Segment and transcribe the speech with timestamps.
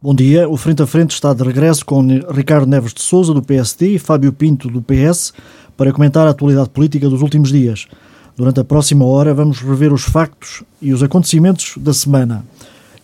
[0.00, 0.48] Bom dia.
[0.48, 3.98] O Frente a Frente está de regresso com Ricardo Neves de Souza, do PSD, e
[3.98, 5.32] Fábio Pinto, do PS,
[5.76, 7.88] para comentar a atualidade política dos últimos dias.
[8.36, 12.44] Durante a próxima hora vamos rever os factos e os acontecimentos da semana.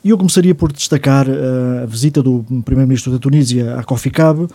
[0.05, 4.47] E eu começaria por destacar eh, a visita do Primeiro-Ministro da Tunísia à Coficab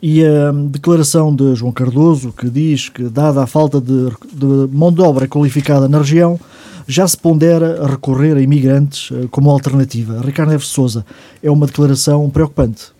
[0.00, 4.92] e a declaração de João Cardoso, que diz que, dada a falta de, de mão
[4.92, 6.38] de obra qualificada na região,
[6.86, 10.20] já se pondera recorrer a imigrantes eh, como alternativa.
[10.20, 11.06] Ricardo Neves Souza,
[11.42, 12.92] é uma declaração preocupante.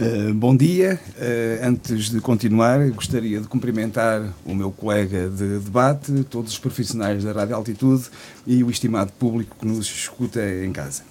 [0.00, 0.98] Uh, bom dia.
[1.18, 7.22] Uh, antes de continuar, gostaria de cumprimentar o meu colega de debate, todos os profissionais
[7.22, 8.04] da Rádio Altitude
[8.46, 11.02] e o estimado público que nos escuta em casa.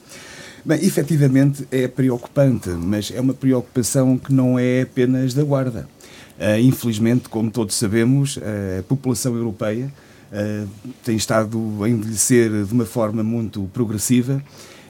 [0.63, 5.89] Bem, efetivamente é preocupante, mas é uma preocupação que não é apenas da Guarda.
[6.37, 8.37] Uh, infelizmente, como todos sabemos,
[8.79, 9.91] a população europeia
[10.31, 10.67] uh,
[11.03, 14.35] tem estado a envelhecer de uma forma muito progressiva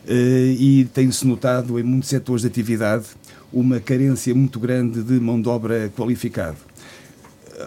[0.05, 3.05] uh, e tem-se notado em muitos setores de atividade
[3.51, 6.57] uma carência muito grande de mão de obra qualificada.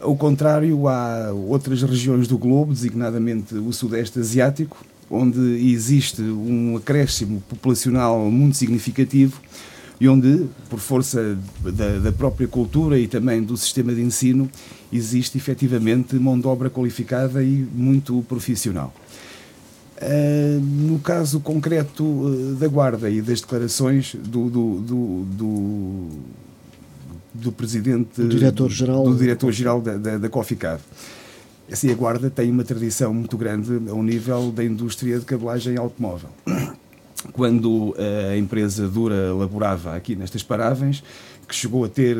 [0.02, 4.76] Ao contrário, há outras regiões do globo, designadamente o Sudeste Asiático,
[5.10, 5.40] onde
[5.72, 9.40] existe um acréscimo populacional muito significativo
[10.00, 14.50] e onde, por força da, da, própria cultura e também do sistema de ensino,
[14.92, 18.92] existe efetivamente mão de obra qualificada e muito profissional.
[19.96, 26.08] Uh, no caso concreto uh, da Guarda e das declarações do, do, do, do,
[27.32, 30.28] do presidente, do diretor-geral do diretor-geral da, da, da.
[31.70, 36.30] Assim, a Guarda tem uma tradição muito grande ao nível da indústria de cabelagem automóvel
[37.32, 37.94] quando
[38.30, 41.02] a empresa Dura laborava aqui nestas paragens,
[41.48, 42.16] que chegou a ter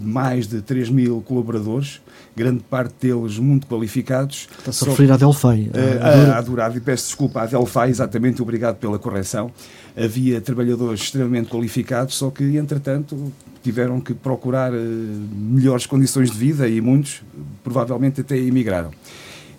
[0.00, 2.00] mais de 3 mil colaboradores,
[2.34, 4.48] grande parte deles muito qualificados.
[4.58, 5.70] Está-se a referir à Delphi.
[6.00, 9.50] A, a, Dura, e peço desculpa, à Delphi, exatamente, obrigado pela correção.
[9.96, 16.68] Havia trabalhadores extremamente qualificados, só que, entretanto, tiveram que procurar eh, melhores condições de vida
[16.68, 17.22] e muitos,
[17.64, 18.90] provavelmente, até emigraram.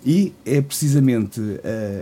[0.06, 1.40] E é precisamente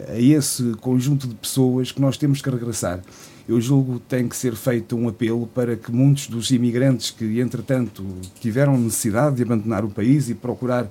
[0.08, 3.00] a, a esse conjunto de pessoas que nós temos que regressar.
[3.48, 7.40] Eu julgo que tem que ser feito um apelo para que muitos dos imigrantes que,
[7.40, 8.04] entretanto,
[8.40, 10.88] tiveram necessidade de abandonar o país e procurar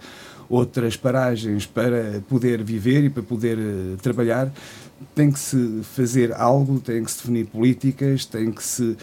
[0.47, 4.51] outras paragens para poder viver e para poder uh, trabalhar,
[5.13, 8.97] tem que se fazer algo, tem que se definir políticas, tem que se, uh,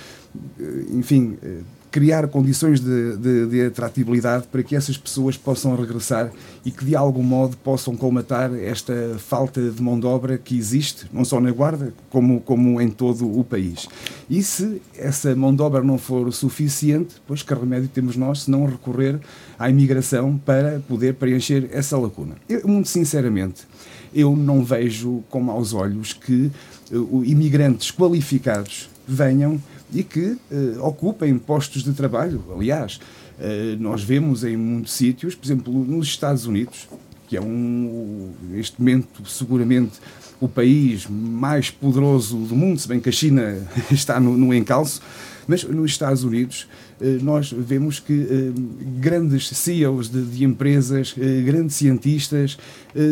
[0.96, 1.62] enfim, uh,
[1.92, 6.32] criar condições de, de, de, atratividade para que essas pessoas possam regressar
[6.64, 11.06] e que de algum modo possam colmatar esta falta de mão de obra que existe,
[11.12, 13.86] não só na Guarda, como, como em todo o país.
[14.28, 18.50] E se essa mão de obra não for suficiente, pois que remédio temos nós se
[18.50, 19.20] não recorrer
[19.58, 22.36] à imigração para poder preencher essa lacuna?
[22.48, 23.66] Eu, muito sinceramente,
[24.14, 26.50] eu não vejo com maus olhos que
[26.90, 29.60] uh, imigrantes qualificados venham
[29.92, 32.42] e que uh, ocupem postos de trabalho.
[32.54, 32.98] Aliás,
[33.38, 36.88] uh, nós vemos em muitos sítios, por exemplo, nos Estados Unidos,
[37.28, 39.92] que é um, neste momento, seguramente
[40.40, 43.56] o país mais poderoso do mundo, se bem que a China
[43.90, 45.00] está no, no encalço,
[45.46, 46.68] mas nos Estados Unidos
[47.00, 48.52] eh, nós vemos que
[49.00, 51.14] grandes CEOs de, de empresas,
[51.44, 52.56] grandes cientistas,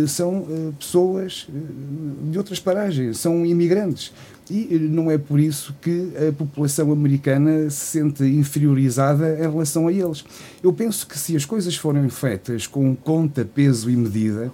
[0.06, 0.46] são
[0.78, 1.48] pessoas
[2.30, 4.12] de outras paragens, são imigrantes.
[4.50, 9.92] E não é por isso que a população americana se sente inferiorizada em relação a
[9.92, 10.24] eles.
[10.60, 14.52] Eu penso que se as coisas forem feitas com conta, peso e medida,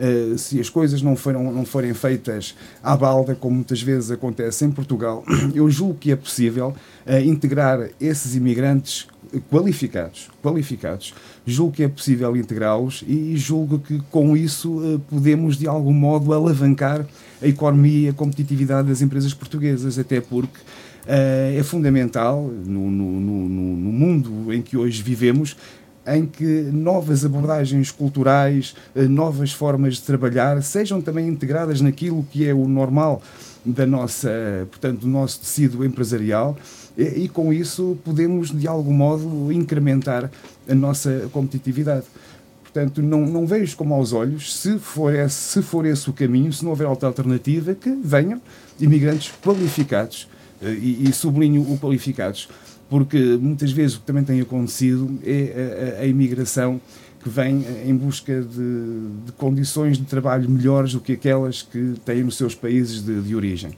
[0.00, 1.14] Uh, se as coisas não,
[1.52, 5.22] não forem feitas à balda, como muitas vezes acontece em Portugal,
[5.54, 6.74] eu julgo que é possível
[7.06, 9.06] uh, integrar esses imigrantes
[9.50, 11.12] qualificados, qualificados.
[11.44, 16.32] Julgo que é possível integrá-los e julgo que com isso uh, podemos de algum modo
[16.32, 17.04] alavancar
[17.42, 23.20] a economia e a competitividade das empresas portuguesas, até porque uh, é fundamental no, no,
[23.20, 25.56] no, no mundo em que hoje vivemos
[26.06, 32.46] em que novas abordagens culturais, uh, novas formas de trabalhar sejam também integradas naquilo que
[32.46, 33.22] é o normal
[33.64, 34.30] da nossa,
[34.70, 36.56] portanto, do nosso tecido empresarial
[36.96, 40.30] e, e com isso podemos de algum modo incrementar
[40.68, 42.06] a nossa competitividade.
[42.72, 46.52] Portanto, não, não vejo com maus olhos, se for, esse, se for esse o caminho,
[46.52, 48.40] se não houver outra alternativa, que venham
[48.78, 50.28] imigrantes qualificados,
[50.62, 52.48] eh, e, e sublinho o qualificados,
[52.88, 56.80] porque muitas vezes o que também tem acontecido é a, a, a imigração
[57.22, 61.94] que vem eh, em busca de, de, condições de trabalho melhores do que aquelas que
[62.04, 63.72] têm nos seus países de, de origem.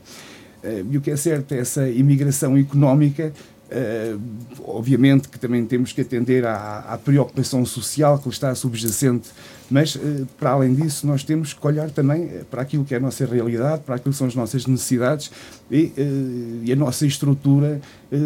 [0.63, 3.33] Eh, e o que é certo é essa imigração económica
[3.73, 4.21] Uh,
[4.65, 9.31] obviamente que também temos que atender à, à, preocupação social que está subjacente,
[9.71, 13.01] mas uh, para além disso nós temos que olhar também para aquilo que é a
[13.01, 15.31] nossa realidade, para aquilo que são as nossas necessidades
[15.71, 17.81] e, uh, e a nossa estrutura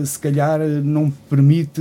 [0.04, 1.80] se calhar não permite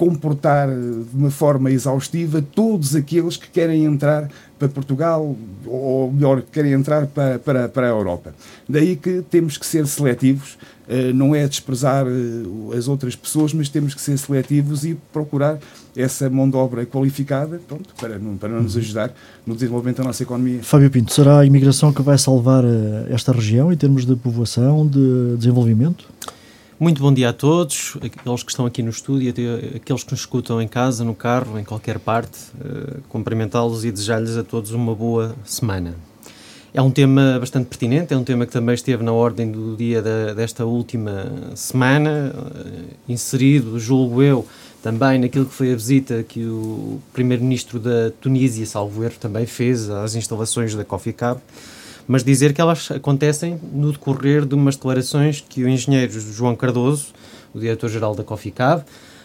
[0.00, 5.36] comportar de uma forma exaustiva todos aqueles que querem entrar para Portugal,
[5.66, 8.34] ou melhor, que querem entrar para, para, para a Europa.
[8.66, 10.79] Daí que temos que ser seletivos, eh,
[11.14, 15.58] não é desprezar eh, as outras pessoas, mas temos que ser seletivos e procurar
[15.96, 19.12] essa mão de obra qualificada pronto, para, para nos ajudar
[19.46, 20.62] no desenvolvimento da nossa economia.
[20.62, 24.86] Fábio Pinto, será a imigração que vai salvar eh, esta região em termos de povoação,
[24.86, 26.06] de desenvolvimento?
[26.78, 29.30] Muito bom dia a todos, aqueles que estão aqui no estúdio,
[29.76, 32.38] aqueles que nos escutam em casa, no carro, em qualquer parte.
[33.06, 35.94] Cumprimentá-los e desejar-lhes a todos uma boa semana.
[36.72, 40.00] É um tema bastante pertinente, é um tema que também esteve na ordem do dia
[40.00, 44.46] da, desta última semana, eh, inserido, julgo eu,
[44.80, 49.90] também naquilo que foi a visita que o primeiro-ministro da Tunísia, salvo erro, também fez
[49.90, 51.40] às instalações da Coffee Cab,
[52.06, 57.08] mas dizer que elas acontecem no decorrer de umas declarações que o engenheiro João Cardoso,
[57.52, 58.84] o diretor-geral da Coffee Cab,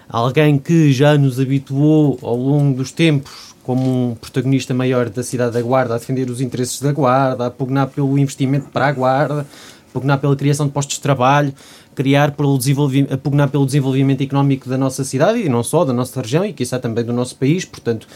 [0.09, 5.53] alguém que já nos habituou ao longo dos tempos como um protagonista maior da cidade
[5.53, 9.41] da Guarda, a defender os interesses da Guarda, a pugnar pelo investimento para a Guarda,
[9.41, 11.51] a pugnar pela criação de postos de trabalho,
[11.95, 16.21] criar pelo desenvolvimento, pugnar pelo desenvolvimento económico da nossa cidade e não só, da nossa
[16.21, 18.07] região e é também do nosso país, portanto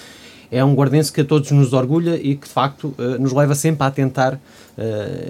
[0.52, 3.54] é um guardense que a todos nos orgulha e que de facto eh, nos leva
[3.54, 4.40] sempre a tentar uh,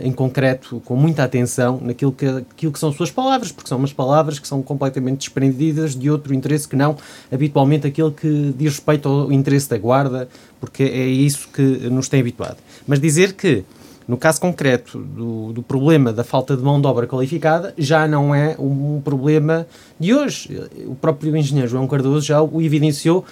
[0.03, 3.91] em concreto, com muita atenção, naquilo que, aquilo que são suas palavras, porque são umas
[3.91, 6.95] palavras que são completamente desprendidas de outro interesse que não
[7.31, 10.29] habitualmente aquele que diz respeito ao interesse da guarda,
[10.59, 12.57] porque é isso que nos tem habituado.
[12.87, 13.65] Mas dizer que
[14.09, 18.33] no caso concreto do, do, problema da falta de mão de obra qualificada, já não
[18.33, 19.67] é um problema
[19.99, 20.59] de hoje.
[20.87, 23.23] O próprio engenheiro João Cardoso já o evidenciou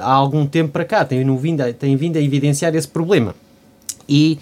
[0.00, 3.34] há algum tempo para cá, tem, vindo tem vindo a evidenciar esse problema.
[4.08, 4.38] E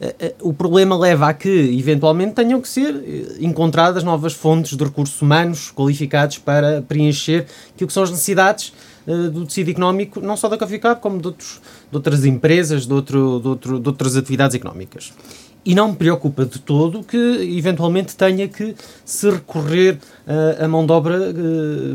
[0.00, 4.76] eh, eh, o problema leva a que, eventualmente, tenham que ser eh, encontradas novas fontes
[4.76, 8.72] de recursos humanos qualificados para preencher aquilo que são as necessidades
[9.32, 13.38] do tecido económico, não só da Coficab, como de, outros, de outras empresas, de, outro,
[13.40, 15.12] de, outro, de outras atividades económicas.
[15.64, 17.16] E não me preocupa de todo que,
[17.56, 18.74] eventualmente, tenha que
[19.04, 19.98] se recorrer
[20.58, 21.20] a mão de obra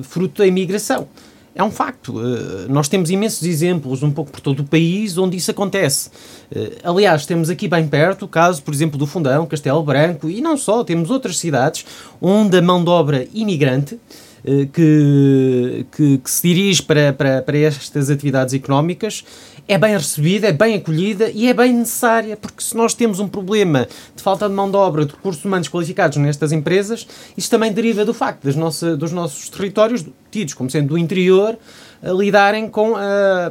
[0.03, 1.05] fruto da imigração
[1.53, 2.17] é um facto.
[2.17, 6.09] Uh, nós temos imensos exemplos, um pouco por todo o país, onde isso acontece.
[6.51, 10.41] Uh, aliás, temos aqui bem perto o caso, por exemplo, do Fundão, Castelo Branco, e
[10.41, 11.85] não só, temos outras cidades
[12.21, 13.99] onde a mão de obra imigrante
[14.43, 19.23] que, que, que, se dirige para, para, para estas atividades económicas
[19.67, 23.27] é bem recebida, é bem acolhida e é bem necessária, porque se nós temos um
[23.27, 27.07] problema de falta de mão de obra, de recursos humanos qualificados nestas empresas,
[27.37, 31.57] isso também deriva do facto das nossa, dos nossos territórios, tidos como sendo do interior,
[32.03, 33.49] lidarem com a,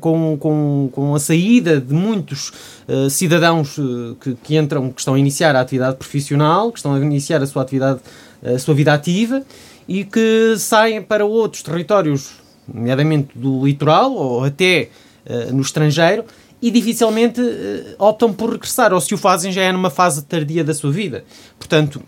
[0.00, 2.52] com, com, com a saída de muitos
[2.88, 6.94] uh, cidadãos uh, que, que entram, que estão a iniciar a atividade profissional, que estão
[6.94, 8.00] a iniciar a sua atividade,
[8.44, 9.42] a sua vida ativa
[9.88, 12.32] e que saem para outros territórios,
[12.66, 14.88] nomeadamente do litoral ou até
[15.26, 16.24] uh, no estrangeiro,
[16.60, 20.62] e dificilmente uh, optam por regressar, ou se o fazem já é numa fase tardia
[20.62, 21.24] da sua vida.
[21.58, 22.02] Portanto,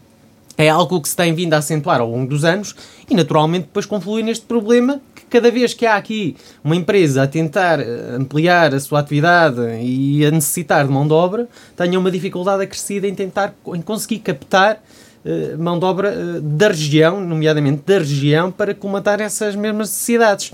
[0.57, 2.75] é algo que se tem vindo a acentuar ao longo dos anos
[3.11, 7.27] e, naturalmente, depois conflui neste problema que cada vez que há aqui uma empresa a
[7.27, 12.11] tentar eh, ampliar a sua atividade e a necessitar de mão de obra, tenha uma
[12.11, 14.81] dificuldade acrescida em tentar em conseguir captar
[15.59, 20.53] mão de obra uh, da região, nomeadamente da região, para comatar essas mesmas necessidades.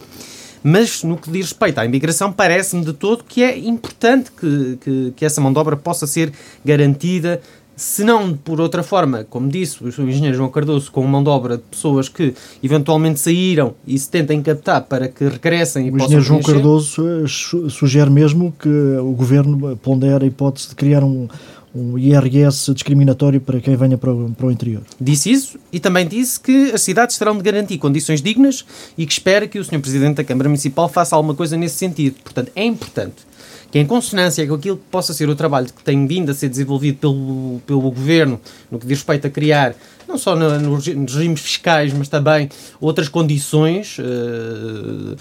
[0.63, 5.13] Mas no que diz respeito à imigração, parece-me de todo que é importante que, que,
[5.17, 6.33] que essa mão de obra possa ser
[6.65, 7.41] garantida
[7.81, 11.57] se não por outra forma, como disse o engenheiro João Cardoso, com mão de obra
[11.57, 16.21] de pessoas que eventualmente saíram e se tentem captar para que regressem e o engenheiro
[16.23, 17.25] João Cardoso eh,
[17.71, 21.27] sugere mesmo que o governo pondere a hipótese de criar um,
[21.75, 24.83] um IRS discriminatório para quem venha para o, para o, interior.
[25.01, 28.65] Disse isso e também disse que as cidades terão de garantir condições dignas
[28.99, 29.81] e que espera que o Sr.
[29.81, 32.17] Presidente da Câmara Municipal faça alguma coisa nesse sentido.
[32.25, 33.31] Portanto, é importante
[33.71, 36.49] que em consonância com aquilo que possa ser o trabalho que tem vindo a ser
[36.49, 39.75] desenvolvido pelo, pelo Governo no que diz respeito a criar
[40.11, 42.49] não só no, nos regimes fiscais, mas também
[42.81, 45.17] outras condições uh,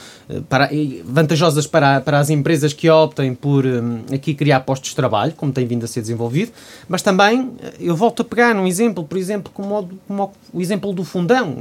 [0.49, 0.69] para,
[1.05, 5.51] vantajosas para, para as empresas que optem por um, aqui criar postos de trabalho, como
[5.51, 6.51] tem vindo a ser desenvolvido,
[6.87, 11.03] mas também eu volto a pegar num exemplo, por exemplo, como, como o exemplo do
[11.03, 11.55] fundão,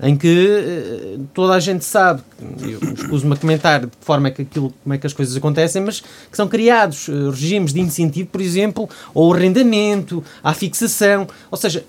[0.00, 2.22] em que uh, toda a gente sabe,
[2.62, 6.00] eu escuso-me a comentar de forma que aquilo, como é que as coisas acontecem, mas
[6.00, 11.84] que são criados uh, regimes de incentivo, por exemplo, ao arrendamento, à fixação, ou seja,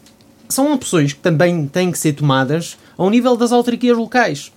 [0.49, 4.51] são opções que também têm que ser tomadas ao nível das autarquias locais.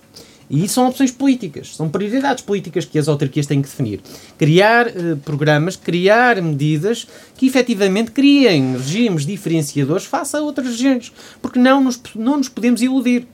[0.53, 4.01] E são opções políticas, são prioridades políticas que as autarquias têm que definir.
[4.37, 7.07] Criar eh, programas, criar medidas
[7.37, 11.13] que efetivamente criem regimes diferenciadores face a outras regiões.
[11.41, 13.27] Porque não nos, não nos podemos iludir.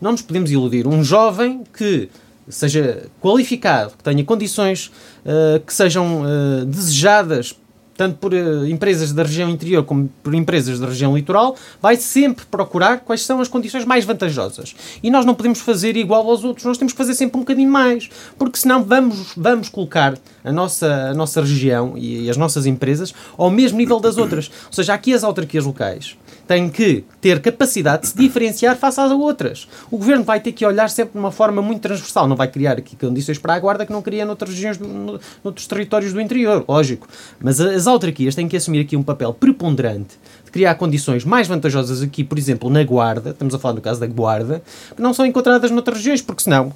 [0.00, 0.86] Não nos podemos iludir.
[0.86, 2.08] Um jovem que
[2.48, 4.90] seja qualificado, que tenha condições
[5.26, 7.54] uh, que sejam uh, desejadas
[7.96, 12.44] tanto por uh, empresas da região interior como por empresas da região litoral, vai sempre
[12.46, 14.74] procurar quais são as condições mais vantajosas.
[15.02, 17.70] E nós não podemos fazer igual aos outros, nós temos que fazer sempre um bocadinho
[17.70, 18.08] mais,
[18.38, 23.14] porque senão vamos, vamos colocar a nossa, a nossa região e, e as nossas empresas
[23.36, 24.50] ao mesmo nível das outras.
[24.66, 29.10] Ou seja, aqui as autarquias locais têm que ter capacidade de se diferenciar face às
[29.10, 29.68] outras.
[29.90, 32.78] O governo vai ter que olhar sempre de uma forma muito transversal, não vai criar
[32.78, 36.20] aqui condições para a guarda que não cria noutras regiões, do, no, noutros territórios do
[36.20, 37.08] interior, lógico.
[37.40, 42.02] Mas as autarquias têm que assumir aqui um papel preponderante de criar condições mais vantajosas
[42.02, 44.62] aqui, por exemplo, na guarda, estamos a falar do caso da guarda,
[44.94, 46.72] que não são encontradas noutras regiões, porque senão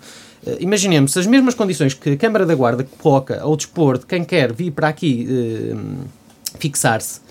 [0.47, 4.25] eh, imaginemos, as mesmas condições que a Câmara da Guarda coloca ao dispor de quem
[4.25, 5.77] quer vir para aqui eh,
[6.59, 7.26] fixar-se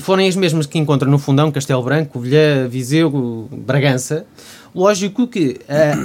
[0.00, 4.26] forem as mesmas que encontra no Fundão, Castelo Branco, Covilhã, Viseu, Bragança,
[4.74, 5.58] lógico que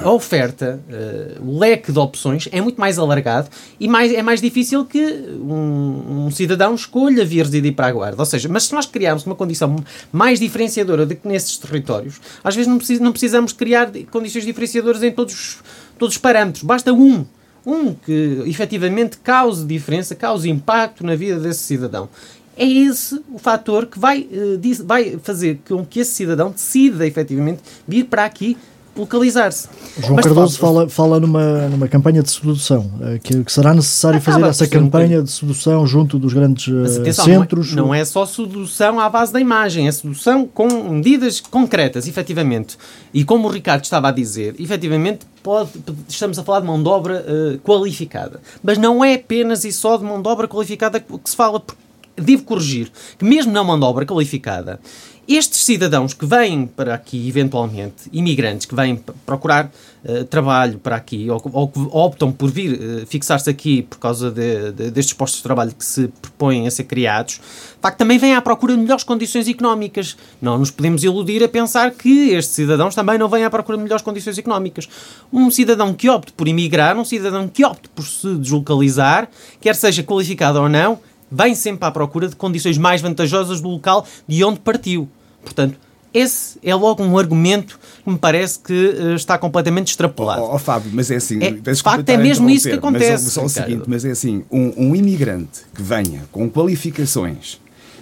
[0.03, 3.49] a, oferta, uh, o leque de opções é muito mais alargado
[3.79, 5.03] e mais, é mais difícil que
[5.39, 8.21] um, um, cidadão escolha vir residir para a Guarda.
[8.21, 9.75] Ou seja, mas se nós criarmos uma condição
[10.11, 15.03] mais diferenciadora do que nesses territórios, às vezes não, precis, não precisamos criar condições diferenciadoras
[15.03, 15.57] em todos os,
[15.97, 16.63] todos os parâmetros.
[16.63, 17.25] Basta um
[17.65, 22.09] um que efetivamente cause diferença, cause impacto na vida desse cidadão
[22.57, 27.61] é esse o fator que vai, uh, vai fazer com que esse cidadão decida efetivamente
[27.87, 28.57] vir para aqui
[28.95, 29.67] localizar-se.
[29.97, 34.21] João Mas, Cardoso fala, fala numa, numa campanha de sedução, uh, que, que, será necessário
[34.21, 37.73] fazer essa campanha um de sedução junto dos grandes uh, atenção, centros.
[37.73, 42.07] Não é, não é, só sedução à base da imagem, é sedução com medidas concretas,
[42.07, 42.77] efetivamente.
[43.13, 45.71] E como o Ricardo estava a dizer, efetivamente pode,
[46.07, 48.39] estamos a falar de mão de obra uh, qualificada.
[48.61, 51.82] Mas não é apenas e só de mão de obra qualificada que se fala, porque
[52.15, 54.79] devo corrigir que, mesmo na mão de obra qualificada,
[55.27, 59.71] estes cidadãos que vêm para aqui, eventualmente, imigrantes que vêm procurar
[60.03, 64.73] uh, trabalho para aqui ou, que optam por vir uh, fixar-se aqui por causa de,
[64.73, 67.39] de, destes postos de trabalho que se propõem a ser criados,
[67.83, 70.15] facto, também vêm à procura de melhores condições económicas.
[70.41, 73.83] Não nos podemos iludir a pensar que estes cidadãos também não vêm à procura de
[73.83, 74.87] melhores condições económicas.
[75.31, 79.29] Um cidadão que opte por emigrar, um cidadão que opte por se deslocalizar,
[79.59, 80.97] quer seja qualificado ou não,
[81.33, 85.09] vem sempre à procura de condições mais vantajosas do local de onde partiu.
[85.43, 85.77] Portanto,
[86.13, 90.43] esse é logo um argumento que me parece que uh, está completamente extrapolado.
[90.43, 91.43] Oh, oh, Fábio, mas é assim.
[91.43, 93.23] É, de facto, é mesmo isso que acontece.
[93.23, 97.59] Mas, só o seguinte, mas é assim: um, um imigrante que venha com qualificações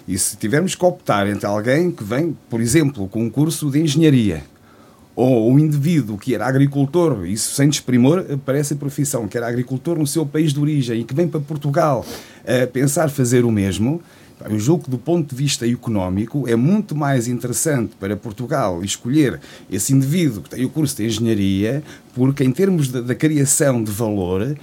[0.08, 3.80] e se tivermos que optar entre alguém que vem, por exemplo, com um curso de
[3.80, 4.44] engenharia
[5.16, 9.98] ou um indivíduo que era agricultor, isso sem desprimor, parece a profissão, que era agricultor
[9.98, 12.06] no seu país de origem e que vem para Portugal
[12.46, 14.02] a pensar fazer o mesmo,
[14.50, 19.40] eu julgo que, do ponto de vista económico, é muito mais interessante para Portugal escolher
[19.72, 21.84] esse indivíduo que tem o curso de engenharia,
[22.14, 24.58] porque, em termos da criação de valor,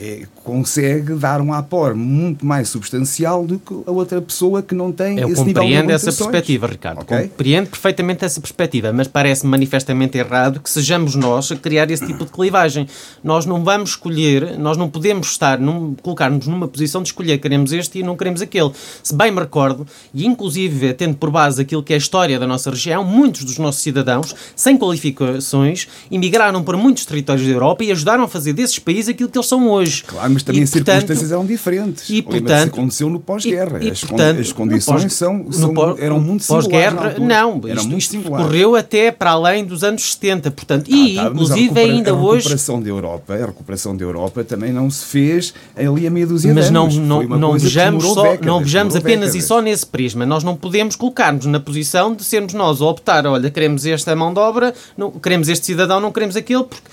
[0.00, 4.90] é, consegue dar um apor muito mais substancial do que a outra pessoa que não
[4.90, 7.02] tem Eu esse nível de compreendo essa perspectiva, Ricardo.
[7.02, 7.28] Okay?
[7.28, 12.24] Compreendo perfeitamente essa perspectiva, mas parece manifestamente errado que sejamos nós a criar esse tipo
[12.24, 12.88] de clivagem.
[13.22, 15.58] Nós não vamos escolher, nós não podemos estar,
[16.02, 18.72] colocar-nos numa posição de escolher queremos este e não queremos aquele.
[19.02, 22.46] Se bem me recordo, e inclusive tendo por base aquilo que é a história da
[22.46, 27.92] nossa região, muitos dos nossos cidadãos, sem qualificações, emigraram para muitos territórios da Europa e
[27.92, 30.04] ajudaram a fazer desses países aquilo que eles são hoje.
[30.04, 32.08] Claro, mas também e, as portanto, circunstâncias eram diferentes.
[32.08, 33.78] E, portanto, aconteceu no pós-guerra.
[33.78, 34.04] As,
[34.40, 39.10] as, condições pós, são, são pós, eram muito pós-guerra, não, eram isto, isto correu até
[39.10, 42.46] para além dos anos 70, portanto, ah, e tá, inclusive ainda hoje...
[42.46, 46.26] A recuperação da Europa, a recuperação da Europa também não se fez ali a meia
[46.26, 46.96] dúzia mas de anos.
[46.96, 49.44] Mas não, não, não vejamos, só, décadas, não vejamos apenas décadas.
[49.44, 50.26] e só nesse prisma.
[50.26, 54.32] Nós não podemos colocar-nos na posição de sermos nós a optar, olha, queremos esta mão
[54.32, 56.88] de obra, não, queremos este cidadão, não queremos aquele, porque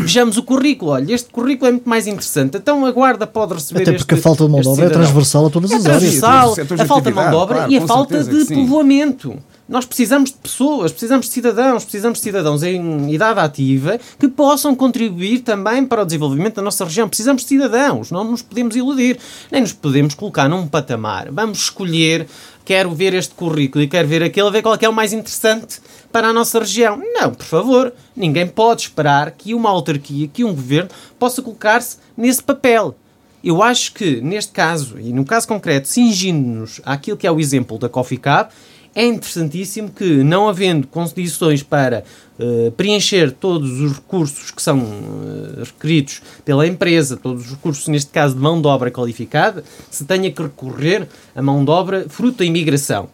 [0.00, 3.82] vejamos o currículo, olha, este currículo é muito mais interessante então a Guarda pode receber
[3.82, 5.82] Até porque este, a falta de mão de obra é transversal a todas é as
[5.82, 6.80] transversal, áreas.
[6.80, 9.38] A falta de mão de obra claro, e a falta de povoamento.
[9.68, 14.76] Nós precisamos de pessoas, precisamos de cidadãos, precisamos de cidadãos em idade ativa que possam
[14.76, 17.08] contribuir também para o desenvolvimento da nossa região.
[17.08, 19.18] Precisamos de cidadãos, não nos podemos iludir,
[19.50, 21.32] nem nos podemos colocar num patamar.
[21.32, 22.28] Vamos escolher,
[22.64, 25.80] quero ver este currículo e quero ver aquele, ver qual é, é o mais interessante
[26.16, 26.98] para a nossa região.
[27.12, 32.42] Não, por favor, ninguém pode esperar que uma autarquia, que um governo possa colocar-se nesse
[32.42, 32.96] papel.
[33.44, 37.78] Eu acho que, neste caso, e no caso concreto, cingindo-nos àquilo que é o exemplo
[37.78, 38.50] da Coffee Cup,
[38.94, 42.02] é interessantíssimo que, não havendo condições para
[42.40, 48.10] uh, preencher todos os recursos que são uh, requeridos pela empresa, todos os recursos, neste
[48.10, 52.38] caso, de mão de obra qualificada, se tenha que recorrer a mão de obra fruto
[52.38, 53.10] da imigração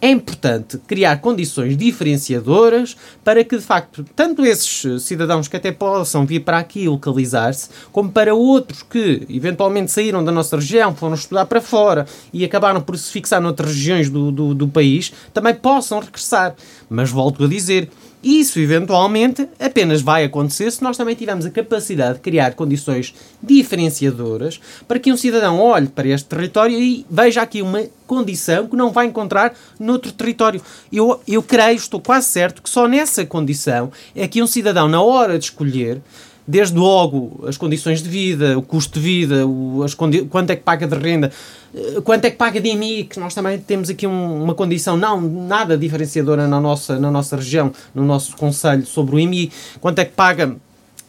[0.00, 6.24] é importante criar condições diferenciadoras para que, de facto, tanto esses cidadãos que até possam
[6.24, 11.46] vir para aqui localizar-se, como para outros que eventualmente saíram da nossa região, foram estudar
[11.46, 16.00] para fora e acabaram por se fixar noutras regiões do, do, do país, também possam
[16.00, 16.54] regressar.
[16.88, 17.90] Mas volto a dizer,
[18.22, 24.60] isso, eventualmente, apenas vai acontecer se nós também tivermos a capacidade de criar condições diferenciadoras
[24.86, 28.90] para que um cidadão olhe para este território e veja aqui uma condição que não
[28.90, 30.60] vai encontrar noutro território.
[30.92, 35.00] Eu, eu creio, estou quase certo, que só nessa condição é que um cidadão, na
[35.00, 36.02] hora de escolher,
[36.46, 40.62] desde logo as condições de vida, o custo de vida, o, as quanto é que
[40.62, 41.30] paga de renda,
[41.74, 44.96] eh, quanto é que paga de IMI, que nós também temos aqui um, uma condição
[44.96, 49.98] não nada diferenciadora na nossa, na nossa região, no nosso conselho sobre o IMI, quanto
[50.00, 50.56] é que paga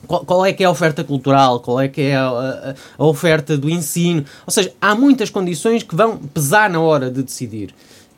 [0.07, 3.69] qual, é que é a oferta cultural, qual é que é a, a, oferta do
[3.69, 4.25] ensino.
[4.45, 7.73] Ou seja, há muitas condições que vão pesar na hora de decidir.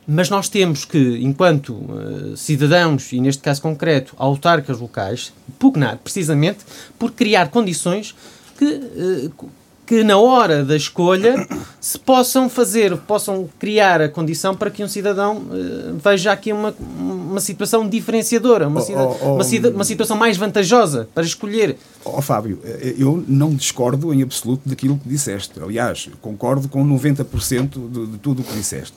[0.07, 6.60] Mas nós temos que, enquanto uh, cidadãos, e neste caso concreto, autarcas locais, pugnar precisamente
[7.00, 8.13] por criar condições
[8.57, 9.50] que, uh,
[9.86, 11.48] que na hora da escolha
[11.79, 16.75] se possam fazer, possam criar a condição para que um cidadão uh, veja aqui uma,
[17.00, 21.77] uma situação diferenciadora, uma, oh, oh, uma, uma, situação mais vantajosa para escolher.
[22.03, 22.60] Ó oh, Fábio,
[22.98, 25.53] eu não discordo em absoluto daquilo que disseste.
[25.62, 28.95] Aliás, concordo com 90% de, de tudo o que disseste.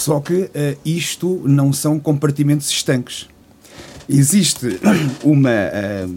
[0.00, 0.50] Só que uh,
[0.82, 3.28] isto não são compartimentos estanques.
[4.08, 4.80] Existe
[5.22, 6.16] uma uh,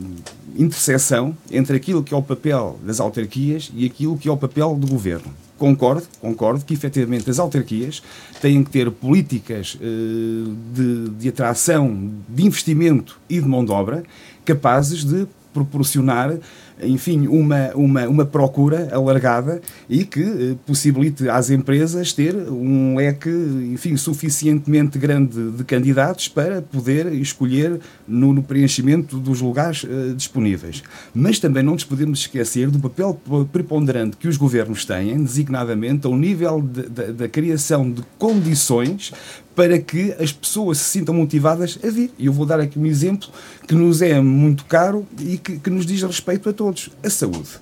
[0.55, 4.73] interseção entre aquilo que é o papel das autarquias e aquilo que é o papel
[4.75, 5.29] do governo.
[5.57, 8.01] Concordo, concordo que efetivamente as autarquias
[8.39, 14.05] têm que ter políticas uh, de, de atração, de investimento e de mão de obra
[14.45, 16.37] capazes de proporcionar
[16.81, 23.29] enfim, uma, uma, uma procura alargada e que eh, possibilite às empresas ter um leque,
[23.73, 30.83] enfim, suficientemente grande de candidatos para poder escolher no, no preenchimento dos lugares uh, disponíveis.
[31.13, 33.19] Mas também não nos podemos esquecer do papel
[33.51, 39.13] preponderante que os governos têm, designadamente ao nível da criação de condições
[39.55, 42.11] para que as pessoas se sintam motivadas a vir.
[42.17, 43.29] E eu vou dar aqui um exemplo
[43.67, 46.62] que nos é muito caro e que, que nos diz respeito a todos:
[47.03, 47.59] a saúde.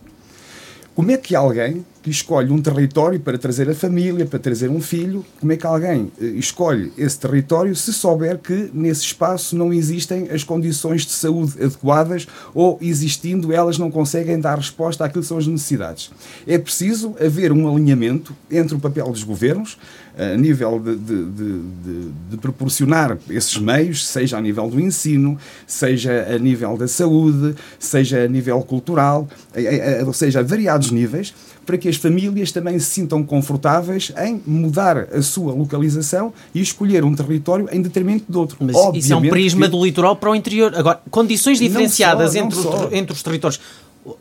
[0.96, 4.82] Como é que alguém que escolhe um território para trazer a família, para trazer um
[4.82, 9.72] filho, como é que alguém eh, escolhe esse território se souber que nesse espaço não
[9.72, 15.28] existem as condições de saúde adequadas ou existindo elas não conseguem dar resposta àquilo que
[15.28, 16.12] são as necessidades?
[16.48, 19.78] É preciso haver um alinhamento entre o papel dos governos,
[20.18, 26.28] a nível de, de, de, de, proporcionar esses meios, seja a nível do ensino, seja
[26.30, 29.28] a nível da saúde, seja a nível cultural,
[30.06, 31.34] ou seja, a variados níveis,
[31.66, 37.04] para que as famílias também se sintam confortáveis em mudar a sua localização e escolher
[37.04, 38.58] um território em detrimento de outro.
[38.60, 39.72] Mas Obviamente isso é um prisma que...
[39.72, 40.74] do litoral para o interior.
[40.76, 43.60] Agora, condições diferenciadas só, entre, os, entre os territórios.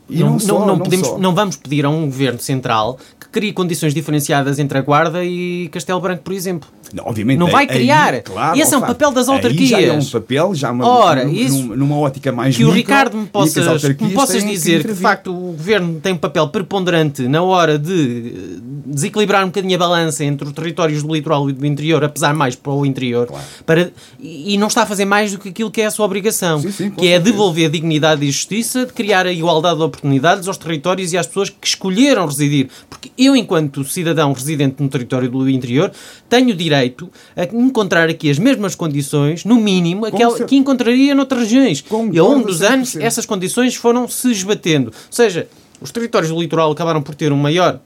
[0.09, 2.99] Não, não, só, não, podemos, não vamos pedir a um governo central
[3.31, 6.67] crie condições diferenciadas entre a Guarda e Castelo Branco, por exemplo.
[6.93, 8.15] Não, obviamente, não vai criar.
[8.15, 9.69] Aí, claro, e esse é um papel das autarquias.
[9.69, 13.25] já é um papel, já uma, Ora, isso, numa ótica mais Que o Ricardo me
[13.25, 17.41] possas, me possas dizer que, que, de facto, o governo tem um papel preponderante na
[17.41, 22.03] hora de desequilibrar um bocadinho a balança entre os territórios do litoral e do interior,
[22.03, 23.45] apesar mais para o interior, claro.
[23.65, 26.59] para, e não está a fazer mais do que aquilo que é a sua obrigação,
[26.59, 30.57] sim, sim, que é devolver dignidade e justiça, de criar a igualdade de oportunidades aos
[30.57, 32.69] territórios e às pessoas que escolheram residir.
[32.89, 35.91] Porque eu, enquanto cidadão residente no território do interior,
[36.29, 41.83] tenho direito a encontrar aqui as mesmas condições, no mínimo, aquela que encontraria noutras regiões.
[42.11, 44.87] e ao longo dos anos, essas condições foram se esbatendo.
[44.87, 45.47] Ou seja,
[45.81, 47.79] os territórios do litoral acabaram por ter um maior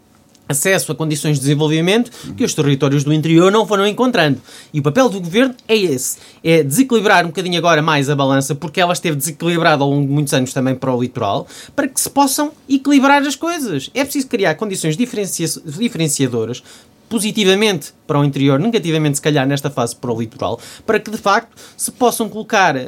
[0.47, 4.41] acesso a condições de desenvolvimento que os territórios do interior não foram encontrando.
[4.73, 8.55] E o papel do governo é esse: é desequilibrar um bocadinho agora mais a balança,
[8.55, 11.99] porque ela esteve desequilibrada ao longo de muitos anos também para o litoral, para que
[11.99, 13.89] se possam equilibrar as coisas.
[13.93, 16.63] É preciso criar condições diferenciadoras
[17.07, 21.17] positivamente para o interior, negativamente se calhar nesta fase para o litoral, para que de
[21.17, 22.83] facto se possam colocar, eh,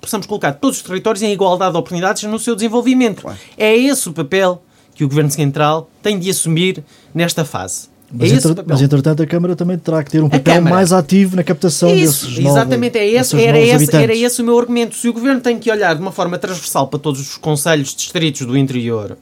[0.00, 3.26] possamos colocar todos os territórios em igualdade de oportunidades no seu desenvolvimento.
[3.56, 4.62] É esse o papel
[4.96, 6.82] que o Governo Central tem de assumir
[7.14, 7.88] nesta fase.
[8.10, 11.36] Mas, é entre, mas, entretanto, a Câmara também terá que ter um papel mais ativo
[11.36, 14.94] na captação Isso, desses Exatamente, novos, é esse, era, esse, era esse o meu argumento.
[14.94, 18.46] Se o Governo tem que olhar de uma forma transversal para todos os conselhos distritos
[18.46, 19.18] do interior,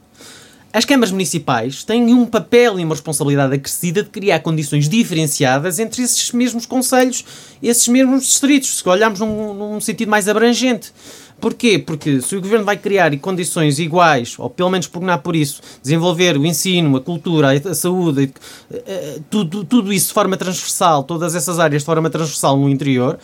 [0.71, 6.03] as câmaras municipais têm um papel e uma responsabilidade acrescida de criar condições diferenciadas entre
[6.03, 7.25] esses mesmos conselhos,
[7.63, 10.93] esses mesmos distritos, se olharmos num, num sentido mais abrangente.
[11.39, 11.77] Porquê?
[11.77, 16.37] Porque se o governo vai criar condições iguais, ou pelo menos pugnar por isso, desenvolver
[16.37, 18.31] o ensino, a cultura, a saúde,
[18.71, 22.69] eh, eh, tudo, tudo isso de forma transversal, todas essas áreas de forma transversal no
[22.69, 23.19] interior,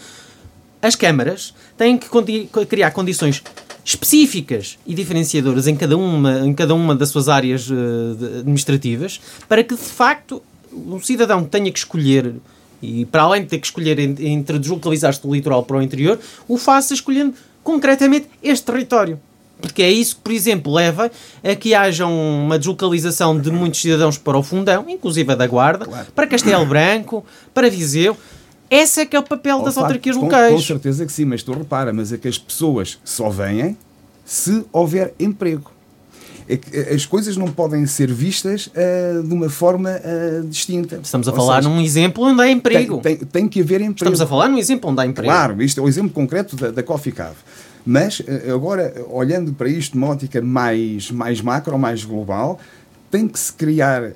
[0.82, 2.08] as câmaras têm que
[2.66, 3.42] criar condições
[3.84, 9.64] específicas e diferenciadoras em cada uma, em cada uma das suas áreas uh, administrativas para
[9.64, 12.36] que, de facto, o cidadão tenha que escolher
[12.82, 16.58] e para além de ter que escolher entre deslocalizar-se do litoral para o interior, o
[16.58, 19.20] faça escolhendo concretamente este território.
[19.62, 21.12] Porque é isso que, por exemplo, leva
[21.44, 25.86] a que haja uma deslocalização de muitos cidadãos para o Fundão, inclusive a da Guarda,
[25.86, 26.08] claro.
[26.16, 28.18] para Castelo Branco, para Viseu.
[28.70, 30.54] Esse é que é o papel oh, das claro, autarquias com, locais.
[30.54, 33.78] Com certeza que sim, mas tu repara, mas é que as pessoas só vêm
[34.26, 35.72] se houver emprego.
[36.52, 41.00] É eh, as coisas não podem ser vistas uh, de uma forma uh, distinta.
[41.02, 43.00] Estamos a Ou falar seja, num exemplo onde há emprego.
[43.00, 43.96] Tem, tem, tem, que haver emprego.
[43.96, 45.32] Estamos a falar num exemplo onde há emprego.
[45.32, 47.38] Claro, isto é o exemplo concreto da, da Coffee Cave.
[47.86, 48.22] Mas,
[48.54, 52.60] agora, olhando para isto numa ótica mais, mais macro, mais global,
[53.10, 54.14] tem que se criar uh,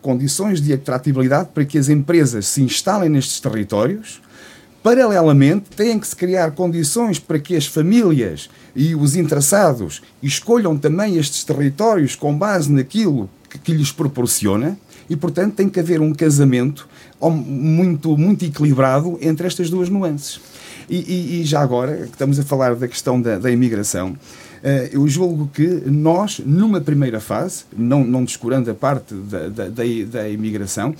[0.00, 4.20] condições de atratividade para que as empresas se instalem nestes territórios.
[4.82, 11.16] Paralelamente, têm que se criar condições para que as famílias e os interessados escolham também
[11.16, 14.78] estes territórios com base naquilo que, que lhes proporciona
[15.08, 16.88] e, portanto, tem que haver um casamento
[17.20, 20.40] muito, muito equilibrado entre estas duas nuances.
[20.88, 24.16] E, e, e já agora, que estamos a falar da questão da, da imigração,
[24.62, 29.68] eh, eu julgo que nós, numa primeira fase, não, não descurando a parte da, da,
[29.68, 30.94] da, da imigração,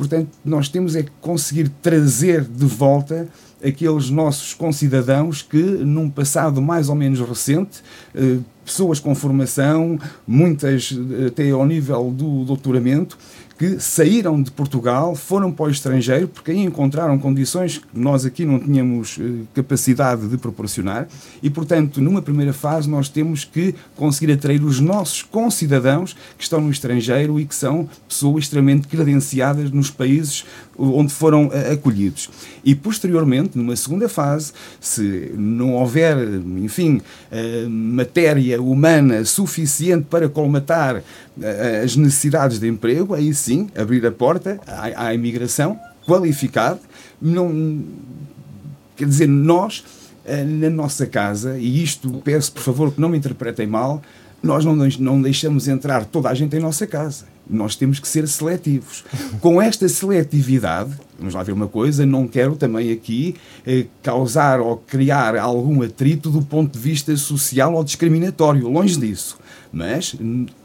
[0.00, 3.28] portanto, nós temos é que conseguir trazer de volta
[3.62, 7.82] aqueles nossos concidadãos que, num passado mais ou menos recente,
[8.14, 13.18] eh, pessoas com formação, muitas eh, até ao nível do doutoramento,
[13.60, 18.46] que saíram de Portugal, foram para o estrangeiro, porque aí encontraram condições que nós aqui
[18.46, 21.06] não tínhamos eh, capacidade de proporcionar,
[21.42, 26.58] e, portanto, numa primeira fase, nós temos que conseguir atrair os nossos concidadãos que estão
[26.58, 30.46] no estrangeiro e que são pessoas extremamente credenciadas nos países
[30.80, 32.30] onde foram eh, acolhidos.
[32.64, 36.16] E, posteriormente, numa segunda fase, se não houver,
[36.58, 41.02] enfim, eh, matéria humana suficiente para colmatar
[41.82, 46.80] as necessidades de emprego, aí sim abrir a porta à, à imigração qualificada.
[47.20, 47.82] Não,
[48.96, 49.84] quer dizer, nós,
[50.24, 54.02] eh, na nossa casa, e isto peço por favor que não me interpretem mal,
[54.42, 57.26] nós não, não deixamos entrar toda a gente em nossa casa.
[57.50, 59.04] Nós temos que ser seletivos.
[59.40, 63.34] Com esta seletividade, vamos lá ver uma coisa, não quero também aqui
[63.66, 68.68] eh, causar ou criar algum atrito do ponto de vista social ou discriminatório.
[68.68, 69.38] Longe disso.
[69.72, 70.16] Mas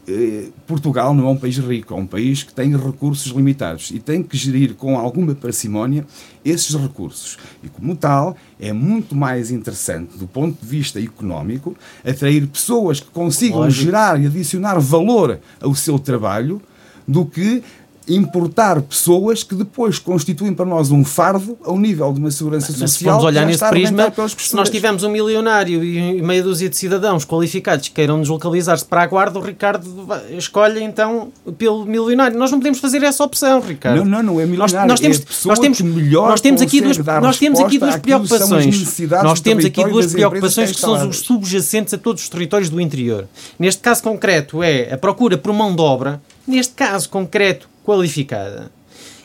[0.08, 4.00] eh, Portugal não é um país rico, é um país que tem recursos limitados e
[4.00, 6.04] tem que gerir com alguma parcimónia
[6.44, 7.38] esses recursos.
[7.62, 13.06] E, como tal, é muito mais interessante, do ponto de vista económico, atrair pessoas que
[13.10, 13.84] consigam Lógico.
[13.84, 16.60] gerar e adicionar valor ao seu trabalho
[17.06, 17.62] do que
[18.08, 22.92] importar pessoas que depois constituem para nós um fardo ao nível de uma segurança Mas
[22.92, 23.20] social.
[23.20, 27.88] Se olhar nesse prisma, se nós tivermos um milionário e meia dúzia de cidadãos qualificados
[27.88, 32.38] que queiram deslocalizar-se para a guarda, o Ricardo escolhe então pelo milionário.
[32.38, 33.98] Nós não podemos fazer essa opção, Ricardo.
[33.98, 34.88] Não, não, não é milionário.
[34.88, 38.98] Nós, nós temos, é nós temos, nós temos aqui duas, nós temos aqui duas preocupações.
[39.22, 43.26] Nós temos aqui duas preocupações que são os subjacentes a todos os territórios do interior.
[43.58, 46.20] Neste caso concreto é a procura por mão de obra.
[46.46, 48.70] Neste caso concreto qualificada.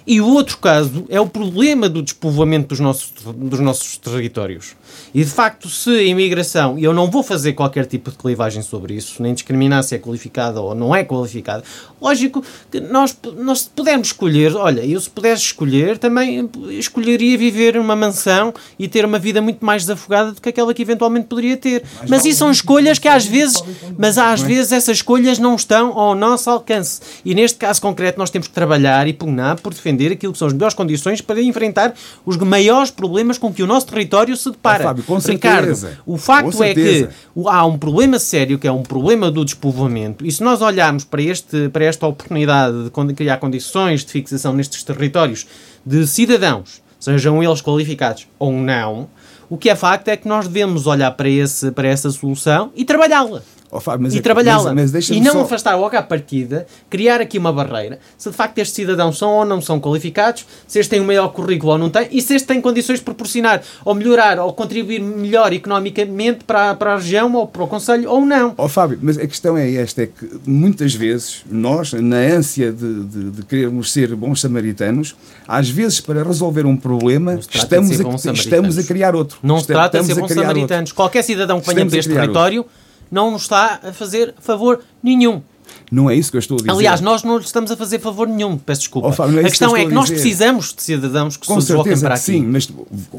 [0.05, 4.75] E o outro caso é o problema do despovoamento dos nossos, dos nossos territórios.
[5.13, 8.61] E de facto, se a imigração, e eu não vou fazer qualquer tipo de clivagem
[8.61, 11.63] sobre isso, nem discriminar se é qualificada ou não é qualificada,
[12.01, 17.95] lógico que nós, nós pudermos escolher, olha, eu se pudesse escolher, também escolheria viver numa
[17.95, 21.83] mansão e ter uma vida muito mais desafogada do que aquela que eventualmente poderia ter.
[22.01, 23.63] Mas, mas isso são escolhas que às vezes,
[23.97, 27.01] mas às vezes essas escolhas não estão ao nosso alcance.
[27.23, 30.47] E neste caso concreto nós temos que trabalhar e pugnar por defender aquilo que são
[30.47, 31.93] as melhores condições para enfrentar
[32.25, 34.83] os maiores problemas com que o nosso território se depara.
[34.83, 37.09] Fábio, com Ricardo, o facto é que
[37.47, 41.21] há um problema sério que é um problema do despovoamento e se nós olharmos para,
[41.21, 45.47] este, para esta oportunidade de criar condições de fixação nestes territórios
[45.85, 49.09] de cidadãos, sejam eles qualificados ou não,
[49.49, 52.85] o que é facto é que nós devemos olhar para, esse, para essa solução e
[52.85, 53.41] trabalhá-la.
[53.73, 54.73] Oh, Fábio, e é- trabalhá-la.
[55.09, 57.99] E não só- afastar logo à partida, criar aqui uma barreira.
[58.17, 61.29] Se de facto estes cidadãos são ou não são qualificados, se estes têm um maior
[61.29, 64.99] currículo ou não têm, e se estes têm condições de proporcionar ou melhorar ou contribuir
[64.99, 68.53] melhor economicamente para, a- para a região ou para o Conselho ou não.
[68.57, 73.03] Ó Fábio, mas a questão é esta, é que muitas vezes nós, na ânsia de,
[73.05, 75.15] de, de querermos ser bons samaritanos,
[75.47, 78.03] às vezes para resolver um problema estamos a,
[78.33, 79.37] estamos a criar outro.
[79.41, 80.91] Não se trata de ser bons samaritanos.
[80.91, 82.65] Qualquer cidadão que venha para este território
[83.11, 85.41] não nos está a fazer favor nenhum.
[85.89, 86.71] Não é isso que eu estou a dizer.
[86.71, 89.09] Aliás, nós não lhe estamos a fazer favor nenhum, peço desculpa.
[89.09, 91.59] Oh, Fábio, é a isso que questão é que nós precisamos de cidadãos que Com
[91.61, 92.23] se desloquem para aqui.
[92.23, 92.69] sim, mas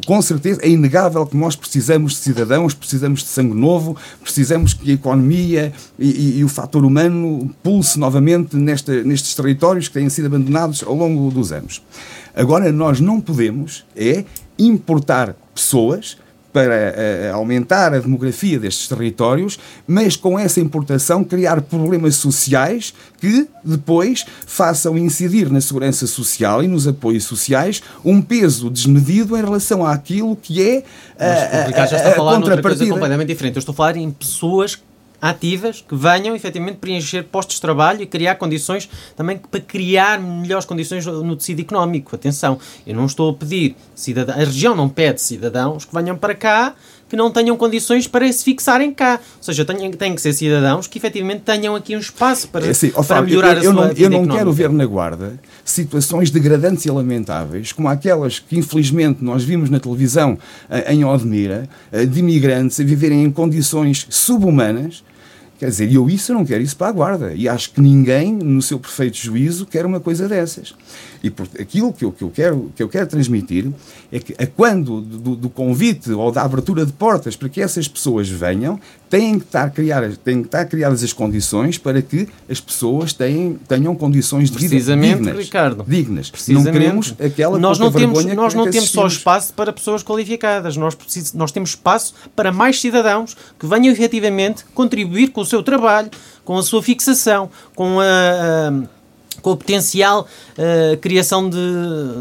[0.07, 4.91] com certeza é inegável que nós precisamos de cidadãos, precisamos de sangue novo, precisamos que
[4.91, 10.09] a economia e, e- e o fator humano pulse novamente nesta- nestes territórios que têm
[10.09, 11.83] sido abandonados ao longo dos anos.
[12.35, 14.25] Agora, nós não podemos é
[14.59, 16.17] importar pessoas
[16.53, 23.49] para eh, aumentar a demografia destes territórios, mas com essa importação criar problemas sociais que
[23.65, 29.85] depois façam incidir na segurança social e nos apoios sociais um peso desmedido em relação
[29.87, 30.85] àquilo que é
[31.19, 32.93] a, a, a noutra coisa contrapartida.
[32.93, 33.57] completamente diferente.
[33.57, 34.79] Eu estou a falar em pessoas
[35.23, 40.65] ativas que venham efetivamente preencher postos de trabalho e criar condições também para criar melhores
[40.65, 42.17] condições no tecido económico.
[42.17, 46.35] Atenção, eu não estou a pedir cidadãos, a região não pede cidadãos que venham para
[46.35, 46.75] cá
[47.13, 49.21] que não tenham condições para se fixarem cá.
[49.37, 52.71] Ou seja, têm, têm que ser cidadãos que efetivamente tenham aqui um espaço para, É
[52.71, 54.69] assim, para Fábio, melhorar eu, eu a sua não, vida eu não quero económica.
[54.69, 60.39] ver na Guarda situações degradantes e lamentáveis, como aquelas que infelizmente nós vimos na televisão
[60.71, 65.05] eh, em Odmira, eh, de imigrantes a viverem em condições subhumanas.
[65.63, 67.35] Quer dizer, eu isso eu não quero isso para a Guarda.
[67.37, 70.75] E acho que ninguém, no seu perfeito juízo, quer uma coisa dessas.
[71.23, 73.71] E por, aquilo que eu, que, eu quero, que eu quero transmitir
[74.11, 77.87] é que, a quando do, do convite ou da abertura de portas para que essas
[77.87, 82.61] pessoas venham, têm que estar, criar, têm que estar criadas as condições para que as
[82.61, 85.37] pessoas tenham, tenham condições de vida Precisamente, dignas.
[85.37, 85.85] Ricardo.
[85.87, 86.31] dignas.
[86.31, 86.65] Precisamente.
[86.65, 90.97] Não queremos aquela nós não temos, nós não temos só espaço para pessoas qualificadas, nós,
[90.97, 96.11] precis, nós temos espaço para mais cidadãos que venham efetivamente contribuir com o seu trabalho,
[96.45, 98.05] com a sua fixação, com a.
[98.05, 99.03] a
[99.41, 101.57] com o potencial eh, criação de,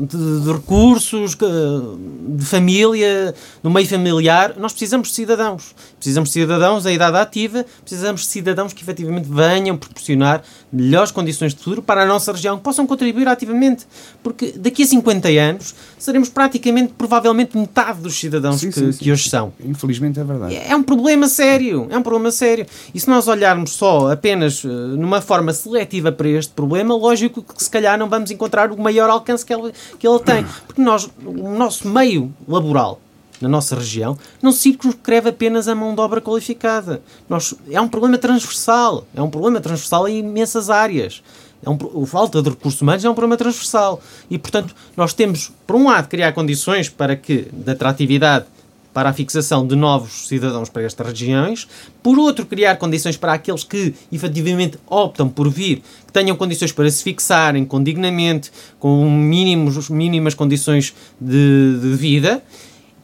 [0.07, 5.75] de- de recursos, de família, no meio familiar, nós precisamos de cidadãos.
[5.99, 10.41] Precisamos de cidadãos da idade ativa, precisamos de cidadãos que efetivamente venham proporcionar
[10.73, 13.85] melhores condições de futuro para a nossa região, que possam contribuir ativamente.
[14.23, 18.97] Porque daqui a 50 anos seremos praticamente, provavelmente, metade dos cidadãos Sim, que, sim, sim.
[19.03, 19.53] que hoje são.
[19.63, 20.55] Infelizmente é verdade.
[20.55, 22.65] É um problema sério, é um problema sério.
[22.93, 27.63] E se nós olharmos só apenas eh, numa forma seletiva para este problema, lógico que
[27.63, 30.43] se calhar não vamos encontrar o maior alcance que ele, que ele tem.
[30.65, 32.99] Porque nós, o nosso meio laboral
[33.39, 37.01] na nossa região não se circunscreve apenas a mão de obra qualificada.
[37.27, 41.21] Nós, é um problema transversal, é um problema transversal em imensas áreas.
[41.63, 44.01] É um, falta de recursos humanos é um problema transversal.
[44.29, 48.45] E, portanto, nós temos, por um lado, criar condições para que, de atratividade
[48.93, 51.67] para a fixação de novos cidadãos para estas regiões,
[52.03, 56.89] por outro, criar condições para aqueles que efetivamente optam por vir, que tenham condições para
[56.89, 62.43] se fixarem com dignamente, com mínimos, mínimas condições de, de vida,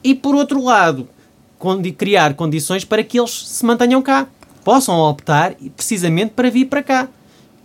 [0.04, 1.08] e por outro lado,
[1.98, 4.28] criar condições para que eles se mantenham cá,
[4.64, 7.08] possam optar precisamente para vir para cá.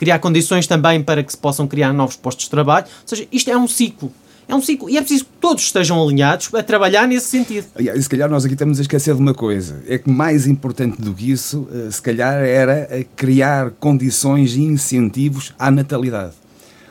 [0.03, 3.49] Criar condições também para que se possam criar novos postos de trabalho, ou seja, isto
[3.49, 4.12] é um ciclo.
[4.49, 7.69] É um ciclo e é preciso que todos estejam alinhados a trabalhar nesse sentido.
[7.77, 9.81] Aliás, se calhar nós aqui estamos a esquecer de uma coisa.
[9.87, 14.62] É que mais importante do que isso, eh, se calhar, era eh, criar condições e
[14.62, 16.33] incentivos à natalidade.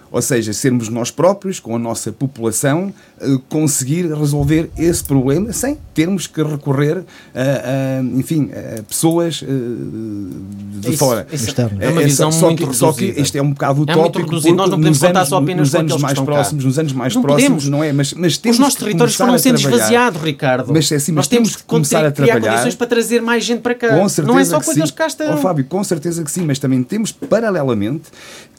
[0.10, 2.94] Ou seja, sermos nós próprios, com a nossa população,
[3.50, 7.04] conseguir resolver esse problema sem termos que recorrer
[7.36, 9.48] a, a, enfim, a pessoas eh,
[10.80, 11.28] de Isso- fora.
[11.32, 11.78] isso Externo.
[11.82, 13.96] é uma É, visão só, só muito que, só que isto é um bocado É
[13.96, 14.30] muito utópico.
[14.30, 14.56] reduzido.
[14.56, 16.32] Nós não podemos contar anos- só apenas nos anos mais estão cá.
[16.34, 17.70] próximos, nos anos mais Não próximos, podemos.
[17.70, 17.94] não é?
[17.94, 20.72] Mas, mas temos Os nossos que territórios foram sendo esvaziados, Ricardo.
[20.74, 22.40] Mas é assim, mas Nós temos temos que começar a trabalhar.
[22.52, 23.90] condições para trazer mais gente para cá.
[23.98, 24.94] Com certeza não é só que com aqueles sim.
[24.94, 25.34] que cá estão.
[25.34, 28.04] Ó, Fábio, com certeza que sim, mas também temos, paralelamente,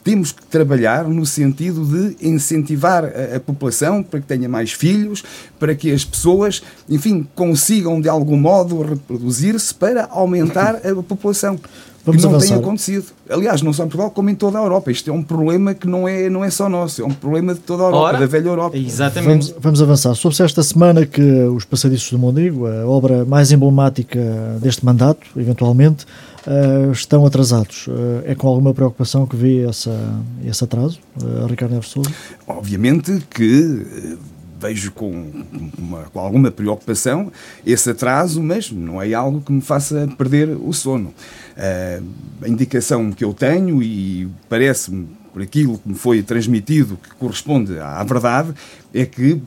[0.03, 5.23] temos que trabalhar no sentido de incentivar a, a população para que tenha mais filhos,
[5.59, 11.59] para que as pessoas, enfim, consigam de algum modo reproduzir-se para aumentar a população.
[12.05, 12.59] Vamos que não tem avançar.
[12.59, 13.05] acontecido.
[13.29, 14.91] Aliás, não só em Portugal, como em toda a Europa.
[14.91, 17.61] Isto é um problema que não é, não é só nosso, é um problema de
[17.61, 18.77] toda a Europa, Ora, da velha Europa.
[18.77, 19.47] Exatamente.
[19.51, 20.13] Vamos, vamos avançar.
[20.13, 24.19] Soube-se esta semana que os Passadiços do Mondrigo, a obra mais emblemática
[24.61, 26.05] deste mandato, eventualmente,
[26.45, 27.87] eh, estão atrasados.
[27.87, 29.97] Eh, é com alguma preocupação que vê essa,
[30.45, 32.11] esse atraso, eh, Ricardo Neves Sousa?
[32.45, 34.17] Obviamente que
[34.63, 35.31] vejo com,
[35.77, 37.31] uma, com alguma preocupação
[37.65, 41.13] esse atraso, mas não é algo que me faça perder o sono.
[41.57, 42.03] Uh,
[42.41, 47.77] a indicação que eu tenho, e parece-me por aquilo que me foi transmitido, que corresponde
[47.79, 48.53] à verdade,
[48.93, 49.41] é que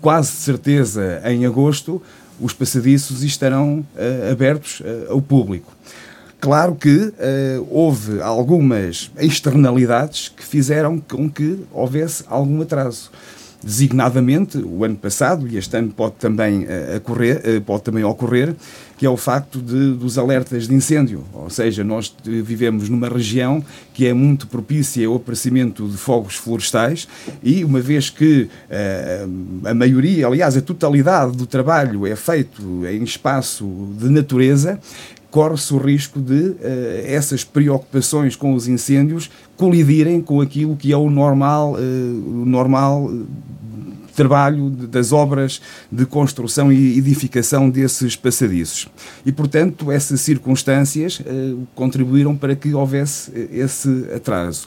[0.00, 2.00] quase certeza em agosto
[2.40, 5.72] os passadiços estarão uh, abertos uh, ao público.
[6.40, 7.14] Claro que uh,
[7.70, 13.12] houve algumas externalidades que fizeram com que houvesse algum atraso.
[13.62, 18.54] Designadamente, o ano passado, e este ano pode também, uh, ocorrer, uh, pode também ocorrer,
[18.96, 21.24] que é o facto de, dos alertas de incêndio.
[21.32, 27.08] Ou seja, nós vivemos numa região que é muito propícia ao aparecimento de fogos florestais
[27.42, 33.02] e, uma vez que uh, a maioria, aliás, a totalidade do trabalho é feito em
[33.02, 33.66] espaço
[33.98, 34.78] de natureza,
[35.32, 36.58] corre-se o risco de uh,
[37.06, 39.30] essas preocupações com os incêndios
[39.62, 43.20] colidirem com aquilo que é o normal, uh, o normal eh,
[44.12, 48.88] trabalho das obras de construção e edificação desses passadiços.
[49.24, 54.66] E, portanto, essas circunstâncias uh, contribuíram para que houvesse esse atraso.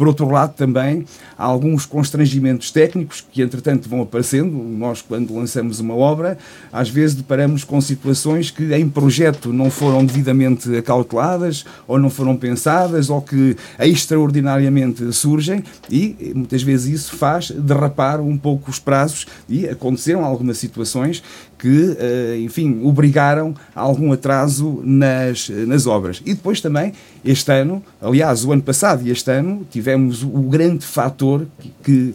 [0.00, 1.04] Por outro lado, também
[1.36, 4.50] há alguns constrangimentos técnicos que, entretanto, vão aparecendo.
[4.50, 6.38] Nós, quando lançamos uma obra,
[6.72, 12.34] às vezes deparamos com situações que em projeto não foram devidamente acauteladas ou não foram
[12.34, 19.26] pensadas ou que extraordinariamente surgem e muitas vezes isso faz derrapar um pouco os prazos
[19.50, 21.22] e aconteceram algumas situações
[21.60, 26.22] que, eh, enfim, obrigaram a algum atraso nas, nas obras.
[26.24, 30.86] E depois também, este ano, aliás, o ano passado e este ano, tivemos o grande
[30.86, 31.46] fator
[31.84, 32.14] que,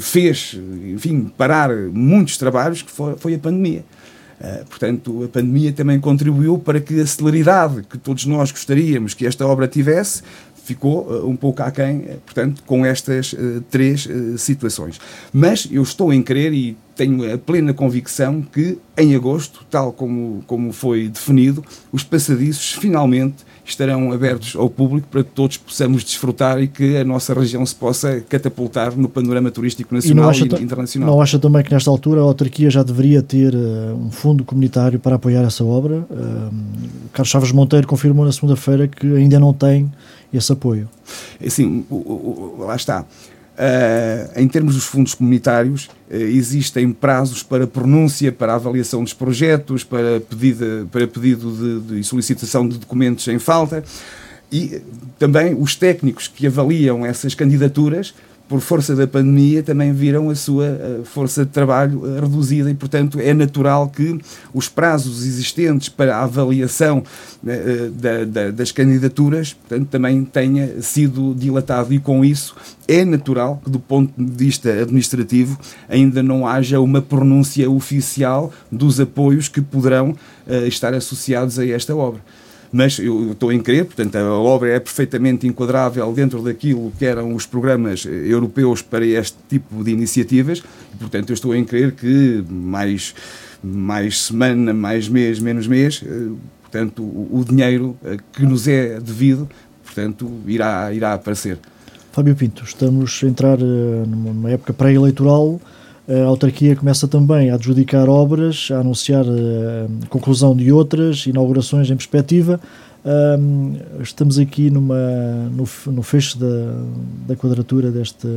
[0.00, 0.58] fez,
[0.94, 3.84] enfim, parar muitos trabalhos, que foi, foi a pandemia.
[4.38, 9.26] Uh, portanto, a pandemia também contribuiu para que a celeridade que todos nós gostaríamos que
[9.26, 10.22] esta obra tivesse
[10.66, 13.34] ficou uh, um pouco aquém, uh, portanto, com estas
[13.70, 15.00] três situações.
[15.32, 20.42] Mas eu estou em crer e tenho a plena convicção que em agosto, tal como,
[20.46, 26.62] como foi definido, os passadiços finalmente estarão abertos ao público para que todos possamos desfrutar
[26.62, 31.10] e que a nossa região se possa catapultar no panorama turístico nacional e, e internacional.
[31.10, 34.98] Não acha também que nesta altura a autarquia já deveria ter uh, um fundo comunitário
[34.98, 36.06] para apoiar essa obra?
[36.10, 36.54] Uh,
[37.12, 39.90] Carlos Chaves Monteiro confirmou na segunda-feira que ainda não tem
[40.32, 40.88] esse apoio.
[41.48, 41.84] Sim,
[42.58, 43.02] lá está.
[43.02, 49.82] Uh, em termos dos fundos comunitários, uh, existem prazos para pronúncia, para avaliação dos projetos,
[49.82, 53.82] para, pedido, para pedido de, de solicitação de documentos em falta
[54.52, 54.80] e
[55.18, 58.14] também os técnicos que avaliam essas candidaturas
[58.48, 62.74] por força da pandemia, também viram a sua eh, força de trabalho eh, reduzida e,
[62.74, 64.18] portanto, é natural que
[64.54, 67.02] os prazos existentes para a avaliação
[67.46, 71.92] eh, da, da, das candidaturas portanto, também tenha sido dilatado.
[71.92, 72.54] E, com isso,
[72.86, 79.00] é natural que, do ponto de vista administrativo, ainda não haja uma pronúncia oficial dos
[79.00, 80.14] apoios que poderão
[80.68, 82.20] estar associados a esta obra
[82.72, 87.34] mas eu estou em crer, portanto, a obra é perfeitamente enquadrável dentro daquilo que eram
[87.34, 90.62] os programas europeus para este tipo de iniciativas,
[90.94, 93.14] e, portanto, eu estou em crer que mais,
[93.62, 96.28] mais semana, mais mês, menos mês, eh,
[96.62, 99.48] portanto, o, o dinheiro eh, que nos é devido,
[99.84, 101.58] portanto, irá, irá aparecer.
[102.12, 105.60] Fábio Pinto, estamos a entrar eh, numa época pré-eleitoral,
[106.08, 111.96] a autarquia começa também a adjudicar obras, a anunciar a conclusão de outras, inaugurações em
[111.96, 112.60] perspectiva.
[114.00, 114.96] estamos aqui numa,
[115.50, 116.74] no, no fecho da,
[117.26, 118.28] da quadratura deste,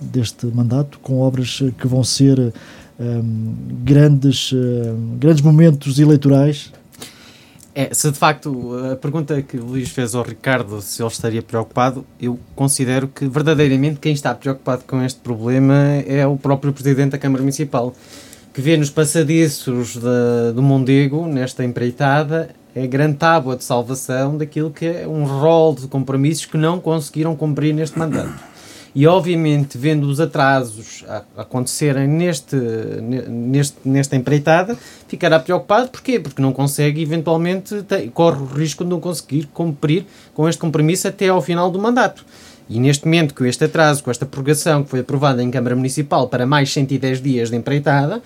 [0.00, 2.52] deste mandato, com obras que vão ser
[2.98, 6.72] um, grandes, um, grandes momentos eleitorais
[7.74, 11.42] é, se de facto a pergunta que o Luís fez ao Ricardo se ele estaria
[11.42, 15.74] preocupado, eu considero que verdadeiramente quem está preocupado com este problema
[16.06, 17.92] é o próprio Presidente da Câmara Municipal,
[18.52, 24.70] que vê nos passadiços de, do Mondego, nesta empreitada, a grande tábua de salvação daquilo
[24.70, 28.53] que é um rol de compromissos que não conseguiram cumprir neste mandato.
[28.94, 31.04] E obviamente, vendo os atrasos
[31.36, 34.78] acontecerem neste, neste, nesta empreitada,
[35.08, 35.88] ficará preocupado.
[35.88, 36.20] Porquê?
[36.20, 41.08] Porque não consegue, eventualmente, tem, corre o risco de não conseguir cumprir com este compromisso
[41.08, 42.24] até ao final do mandato.
[42.68, 46.28] E neste momento, com este atraso, com esta prorrogação que foi aprovada em Câmara Municipal
[46.28, 48.22] para mais 110 dias de empreitada,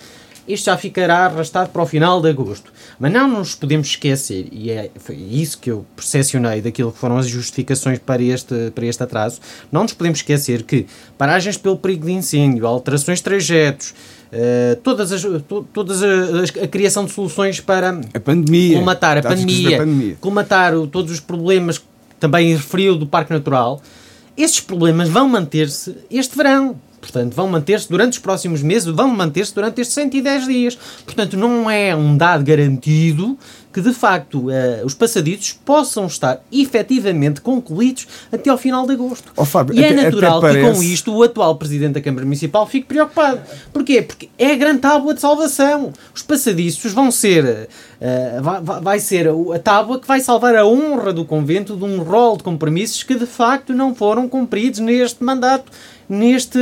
[0.49, 2.73] isto já ficará arrastado para o final de agosto.
[2.99, 7.19] Mas não nos podemos esquecer, e é foi isso que eu percepcionei daquilo que foram
[7.19, 12.07] as justificações para este, para este atraso, não nos podemos esquecer que paragens pelo perigo
[12.07, 13.95] de incêndio, alterações de trajetos,
[14.31, 19.23] Uh, todas as, to, todas as, a criação de soluções para a pandemia, colmatar a
[19.23, 21.83] pandemia, pandemia, colmatar o, todos os problemas
[22.21, 23.81] também referiu do Parque Natural,
[24.37, 26.79] esses problemas vão manter-se este verão.
[27.11, 30.79] Portanto, vão manter-se durante os próximos meses, vão manter-se durante estes 110 dias.
[31.05, 33.39] Portanto, não é um dado garantido
[33.73, 39.31] que de facto uh, os passadiços possam estar efetivamente concluídos até ao final de agosto.
[39.37, 40.67] Oh, Fábio, e é até, natural até parece...
[40.67, 43.41] que com isto o atual Presidente da Câmara Municipal fique preocupado.
[43.73, 44.03] Porquê?
[44.03, 45.93] Porque é a grande tábua de salvação.
[46.15, 47.69] Os passadiços vão ser,
[48.01, 52.03] uh, vai, vai, ser a tábua que vai salvar a honra do convento de um
[52.03, 55.71] rol de compromissos que de facto não foram cumpridos neste mandato
[56.09, 56.59] neste,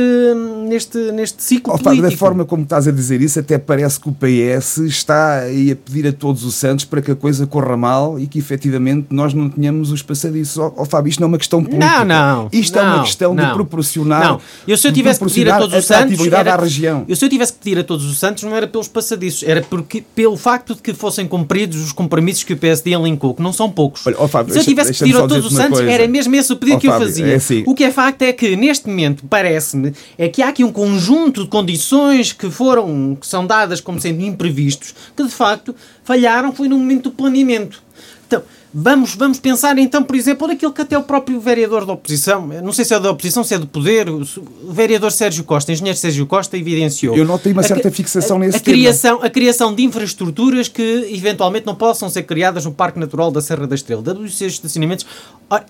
[0.67, 2.09] neste, neste ciclo oh, político.
[2.09, 5.75] Da forma como estás a dizer isso, até parece que o PS está aí a
[5.75, 9.33] pedir a todos os santos para que a coisa corra mal e que efetivamente nós
[9.33, 10.57] não tenhamos os passadiços.
[10.57, 12.03] Ó oh, oh, Fábio, isto não é uma questão política.
[12.03, 12.49] Não, não.
[12.51, 14.23] Isto não, é uma questão não, de proporcionar.
[14.23, 14.41] Não.
[14.67, 16.27] Eu se eu tivesse que pedir a todos os santos.
[16.27, 17.05] Era, à região.
[17.07, 19.61] Eu se eu tivesse que pedir a todos os santos, não era pelos passadiços, era
[19.61, 23.53] porque, pelo facto de que fossem cumpridos os compromissos que o PSD elencou, que não
[23.53, 24.05] são poucos.
[24.05, 25.91] Olha, oh, Fábio, se eu tivesse que pedir a todos os santos, coisa.
[25.91, 27.27] era mesmo esse o pedido que eu fazia.
[27.27, 27.63] É assim.
[27.65, 31.43] O que é facto é que, neste momento, parece-me é que há aqui um conjunto
[31.43, 36.67] de condições que foram, que são dadas como sendo imprevistos, que de facto falharam, foi
[36.67, 37.83] no momento do planeamento.
[38.27, 38.43] Então,
[38.73, 42.73] vamos, vamos pensar então, por exemplo, naquilo que até o próprio vereador da oposição, não
[42.73, 44.25] sei se é da oposição, se é do poder, o
[44.69, 47.15] vereador Sérgio Costa, engenheiro Sérgio Costa, evidenciou.
[47.15, 51.09] Eu notei uma certa a, fixação nesse a, a criação, a criação de infraestruturas que
[51.11, 55.05] eventualmente não possam ser criadas no Parque Natural da Serra da Estrela, WC estacionamentos.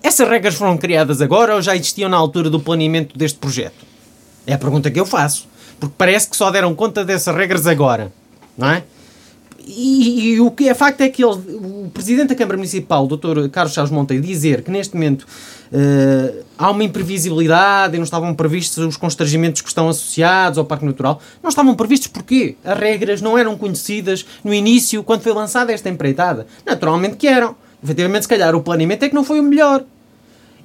[0.02, 3.86] Essas regras foram criadas agora ou já existiam na altura do planeamento deste projeto?
[4.46, 5.46] É a pergunta que eu faço.
[5.78, 8.12] Porque parece que só deram conta dessas regras agora.
[8.56, 8.82] Não é?
[9.70, 13.16] E, e, o que é facto é que ele, o Presidente da Câmara Municipal, o
[13.16, 13.50] Dr.
[13.50, 18.78] Carlos Chaves Monteiro, dizer que neste momento uh, há uma imprevisibilidade e não estavam previstos
[18.78, 21.20] os constrangimentos que estão associados ao Parque Natural.
[21.42, 22.56] Não estavam previstos porquê?
[22.64, 26.46] As regras não eram conhecidas no início, quando foi lançada esta empreitada.
[26.64, 27.54] Naturalmente que eram.
[27.84, 29.84] Efetivamente, se calhar, o planeamento é que não foi o melhor.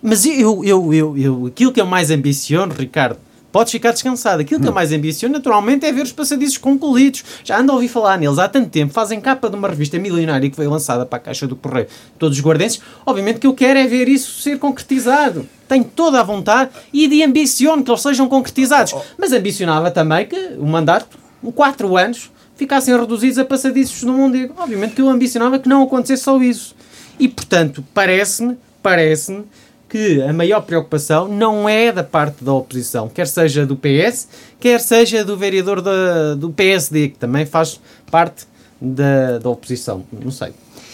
[0.02, 3.18] Mas eu, eu, eu, eu aquilo que eu mais ambiciono, Ricardo,
[3.54, 4.42] podes ficar descansado.
[4.42, 7.24] Aquilo que eu mais ambiciono, naturalmente, é ver os passadiços concluídos.
[7.44, 8.92] Já ando a ouvir falar neles há tanto tempo.
[8.92, 11.88] Fazem capa de uma revista milionária que foi lançada para a Caixa do Correio
[12.18, 12.82] todos os guardenses.
[13.06, 15.48] Obviamente que eu quero é ver isso ser concretizado.
[15.68, 18.96] Tenho toda a vontade e de ambiciono que eles sejam concretizados.
[19.18, 21.16] Mas ambicionava também que o mandato,
[21.54, 24.52] quatro anos, ficassem reduzidos a passadiços no mundo.
[24.58, 26.76] Obviamente que eu ambicionava que não acontecesse só isso.
[27.20, 29.46] E, portanto, parece-me, parece-me
[29.94, 34.28] que a maior preocupação não é da parte da oposição, quer seja do PS,
[34.60, 37.80] quer seja do vereador da, do PSD, que também faz
[38.10, 38.48] parte
[38.82, 40.04] da, da oposição.
[40.12, 40.52] Não sei.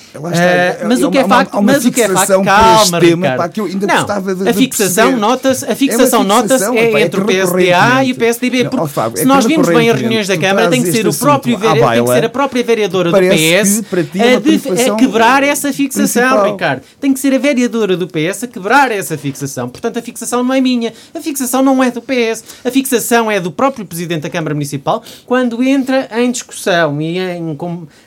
[0.09, 3.47] Está, é, mas o que é facto, mas o que é facto, calma, tema, pá,
[3.47, 4.05] que eu ainda não,
[4.35, 8.63] de, a fixação nota-se, a fixação é nota-se é, entre o PSDA e o PSDB,
[8.63, 11.13] porque não, Fábio, se nós vimos bem as reuniões da Câmara, tem que ser o
[11.13, 15.71] próprio vereador, tem que ser a própria vereadora do PS que a, a, quebrar essa
[15.71, 16.51] fixação, principal.
[16.51, 16.81] Ricardo.
[16.99, 19.69] Tem que ser a vereadora do PS a quebrar essa fixação.
[19.69, 23.39] Portanto, a fixação não é minha, a fixação não é do PS, a fixação é
[23.39, 27.57] do próprio presidente da Câmara Municipal quando entra em discussão e em,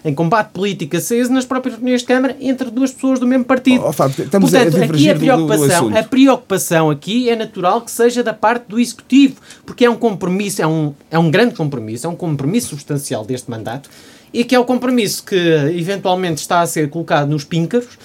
[0.05, 3.85] em combate político aceso nas próprias reuniões neste Câmara entre duas pessoas do mesmo partido.
[3.87, 7.81] Oh, Fábio, estamos Portanto, a aqui a preocupação, do, do a preocupação aqui é natural
[7.83, 11.55] que seja da parte do Executivo, porque é um compromisso, é um, é um grande
[11.55, 13.89] compromisso, é um compromisso substancial deste mandato
[14.33, 17.99] e que é o compromisso que eventualmente está a ser colocado nos píncaros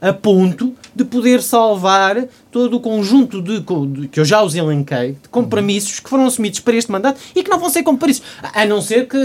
[0.00, 5.12] a ponto de poder salvar todo o conjunto de, de, que eu já os elenquei,
[5.12, 8.64] de compromissos que foram assumidos para este mandato e que não vão ser compromissos, a
[8.66, 9.18] não ser que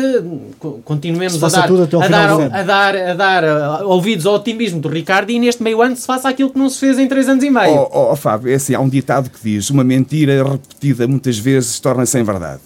[0.85, 5.29] continuemos a dar, a dar, a, dar, a, dar, uh, ouvidos ao otimismo do Ricardo
[5.29, 7.49] e neste meio ano se faça aquilo que não se fez em três anos e
[7.49, 7.73] meio.
[7.73, 11.37] Oh, oh, oh Fábio, é assim, há um ditado que diz uma mentira repetida muitas
[11.37, 12.61] vezes torna-se em verdade.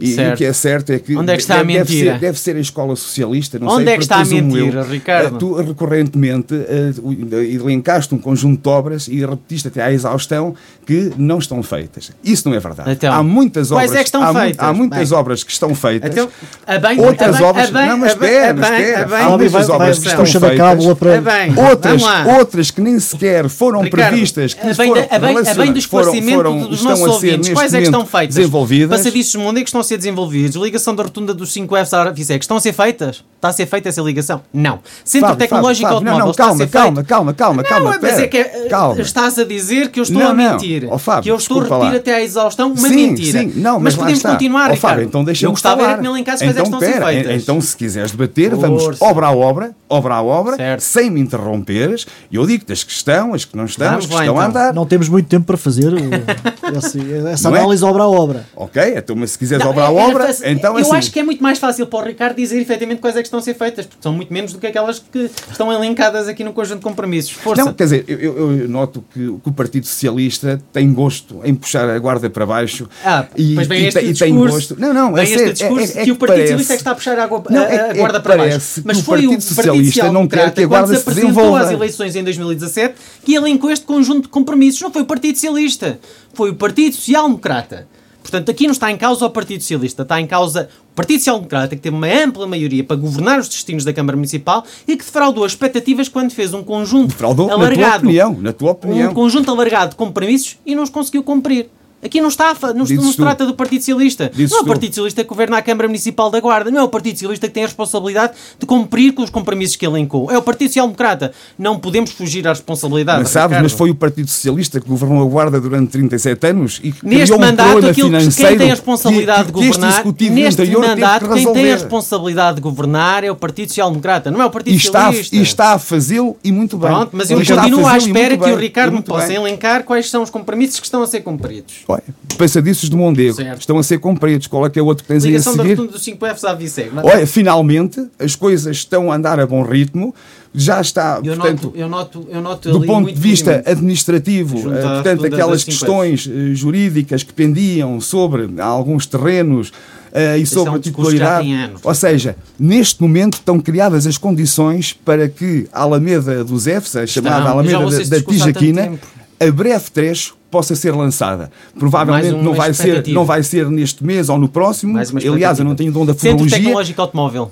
[0.00, 1.16] E, e, o que é certo é que.
[1.16, 2.12] Onde é que está deve, a mentira?
[2.12, 4.80] Deve ser, deve ser a escola socialista, não Onde sei, é que está a mentira,
[4.80, 5.38] eu, Ricardo?
[5.38, 10.54] Tu recorrentemente uh, elencaste um conjunto de obras e repetiste até à exaustão
[10.86, 12.12] que não estão feitas.
[12.22, 12.90] Isso não é verdade.
[12.90, 13.92] Então, há muitas obras.
[13.92, 14.66] É que estão há, feitas?
[14.66, 15.18] Há muitas bem.
[15.18, 16.10] obras que estão feitas.
[16.10, 16.28] Então,
[16.66, 17.70] a bem, outras a bem, obras.
[17.70, 19.18] Bem, não, mas espera, espera.
[19.18, 20.96] Há muitas obras que estão feitas.
[20.96, 21.70] Para...
[21.70, 22.02] Outras,
[22.38, 24.54] outras que nem sequer foram Ricardo, previstas.
[24.54, 27.78] Que a bem, foram, a bem, a bem do esclarecimento dos nossos ouvintes, quais é
[27.78, 28.36] que estão feitas?
[28.36, 28.98] Desenvolvidas.
[28.98, 30.56] Passadiços mundo é que estão a ser desenvolvidos.
[30.56, 33.24] Ligação da rotunda dos 5Fs à Arafisec estão a ser feitas?
[33.36, 34.40] Está a ser feita essa ligação?
[34.52, 34.80] Não.
[35.04, 37.08] Centro Fábio, Tecnológico Fábio, Automóvel não, não, está calma, a ser calma, feito?
[37.08, 39.00] calma, calma, calma, não, mas é que é, calma.
[39.00, 40.88] estás a dizer que eu estou não, a mentir.
[40.90, 41.96] Oh, Fábio, que eu estou a repetir lá.
[41.96, 43.40] até à exaustão uma sim, mentira.
[43.40, 44.32] Sim, não, mas, mas podemos está.
[44.32, 44.80] continuar, oh, Ricardo.
[44.80, 45.88] Fábio, então deixa eu gostava falar.
[45.88, 47.42] era que me elencasse quais então, é que estão a ser feitas.
[47.42, 50.80] Então, se quiseres debater, vamos obra a obra, obra a obra, certo.
[50.80, 52.06] sem me interromperes.
[52.30, 54.34] E eu digo-te as que estão, as que não estão, Vamos as que lá, estão
[54.34, 54.44] então.
[54.44, 54.74] a andar.
[54.74, 55.92] Não temos muito tempo para fazer
[56.74, 56.98] essa,
[57.32, 57.52] essa é?
[57.52, 58.46] análise obra a obra.
[58.56, 60.96] Ok, então, mas se quiseres obra a obra, então Eu assim.
[60.96, 63.38] acho que é muito mais fácil para o Ricardo dizer efetivamente quais é que estão
[63.38, 66.52] a ser feitas, porque são muito menos do que aquelas que estão elencadas aqui no
[66.52, 67.32] conjunto de compromissos.
[67.32, 67.64] Força.
[67.64, 71.88] Não, quer dizer, eu, eu noto que, que, o Partido Socialista tem gosto em puxar
[71.88, 72.88] a guarda para baixo.
[73.04, 74.80] Ah, e, vem e, este e discurso, tem gosto.
[74.80, 76.80] Não, não, vem é este discurso é, é, que o Partido parece, Socialista é que
[76.80, 78.82] está a puxar a, não, é, a guarda para baixo.
[78.84, 81.60] Mas o foi Partido o Socialista Partido não quer que a quando guarda se desenvolva.
[81.60, 84.80] às eleições em 2017 que elencou este conjunto de compromissos.
[84.80, 85.98] Não foi o Partido Socialista,
[86.32, 87.88] foi o Partido Social Democrata.
[88.26, 91.36] Portanto, aqui não está em causa o Partido Socialista, está em causa o Partido Social
[91.36, 95.04] Democrata, que teve uma ampla maioria para governar os destinos da Câmara Municipal e que
[95.04, 97.78] defraudou as expectativas quando fez um conjunto Defraudou, alargado.
[97.78, 99.10] na tua opinião, na tua opinião.
[99.12, 101.68] Um conjunto alargado de compromissos e não os conseguiu cumprir.
[102.06, 104.30] Aqui não está, não, não se trata do Partido Socialista.
[104.34, 104.64] Não é o.
[104.64, 106.70] Partido Socialista que governa a Câmara Municipal da Guarda.
[106.70, 109.84] Não é o Partido Socialista que tem a responsabilidade de cumprir com os compromissos que
[109.84, 110.30] elencou.
[110.30, 111.32] É o Partido Social Democrata.
[111.58, 113.20] Não podemos fugir à responsabilidade.
[113.20, 116.92] Mas sabes, mas foi o Partido Socialista que governou a Guarda durante 37 anos e
[116.92, 120.76] que Neste um mandato, problema aquilo que quem tem a responsabilidade que, de governar, neste
[120.76, 124.44] mandato, que quem tem a responsabilidade de governar é o Partido Social Democrata, não é
[124.46, 125.36] o Partido E está, Socialista.
[125.36, 126.90] e está a fazê-lo e muito bem.
[126.90, 129.36] Pronto, mas eu continuo à espera que o Ricardo me possa bem.
[129.36, 131.84] elencar quais são os compromissos que estão a ser cumpridos.
[131.88, 131.95] Olha,
[132.36, 133.60] passadiços de Mondego Certo.
[133.60, 134.46] estão a ser cumpridos.
[134.46, 135.76] Qual é que é o outro que tens aí a Ligação da seguir?
[135.76, 136.90] dos 5Fs à Viceg.
[137.02, 140.14] Olha, finalmente as coisas estão a andar a bom ritmo.
[140.54, 144.80] Já está, Eu portanto, noto, eu noto, eu noto do ponto de vista administrativo, eh,
[144.80, 145.78] portanto, aquelas das 5Fs.
[145.78, 149.70] questões eh, jurídicas que pendiam sobre alguns terrenos
[150.12, 151.48] eh, e é sobre um a titularidade.
[151.82, 157.06] Ou seja, neste momento estão criadas as condições para que a Alameda dos Efes, a
[157.06, 158.98] chamada Alameda da, da Tijaquina,
[159.38, 161.50] a breve trecho possa ser lançada.
[161.78, 164.98] Provavelmente não vai, ser, não vai ser neste mês ou no próximo.
[164.98, 167.50] Aliás, eu não tenho dom da Centro futurologia Tecnológico Automóvel.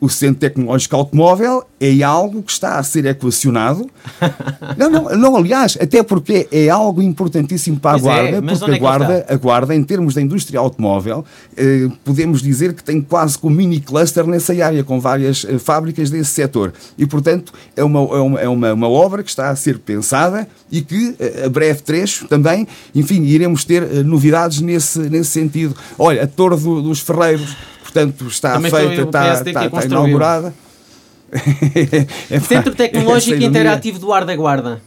[0.00, 3.88] O Centro Tecnológico Automóvel é algo que está a ser equacionado.
[4.76, 8.58] não, não, não, aliás, até porque é algo importantíssimo para a Pois é, Guarda, mas
[8.58, 11.24] porque é a ele Guarda, a Guarda, em termos da indústria automóvel,
[11.56, 15.58] eh, podemos dizer que tem quase que um mini cluster nessa área, com várias eh,
[15.58, 16.72] fábricas desse setor.
[16.96, 20.46] E, portanto, é uma, é, uma, é uma, uma obra que está a ser pensada
[20.70, 25.74] e que, eh, a breve trecho, também, enfim, iremos ter eh, novidades nesse, nesse sentido.
[25.98, 27.56] Olha, a Torre do- dos Ferreiros,
[27.92, 30.54] portanto, está Também feita, está, está, a está inaugurada.
[32.30, 34.80] É Centro Tecnológico Interativo do Ar da Guarda.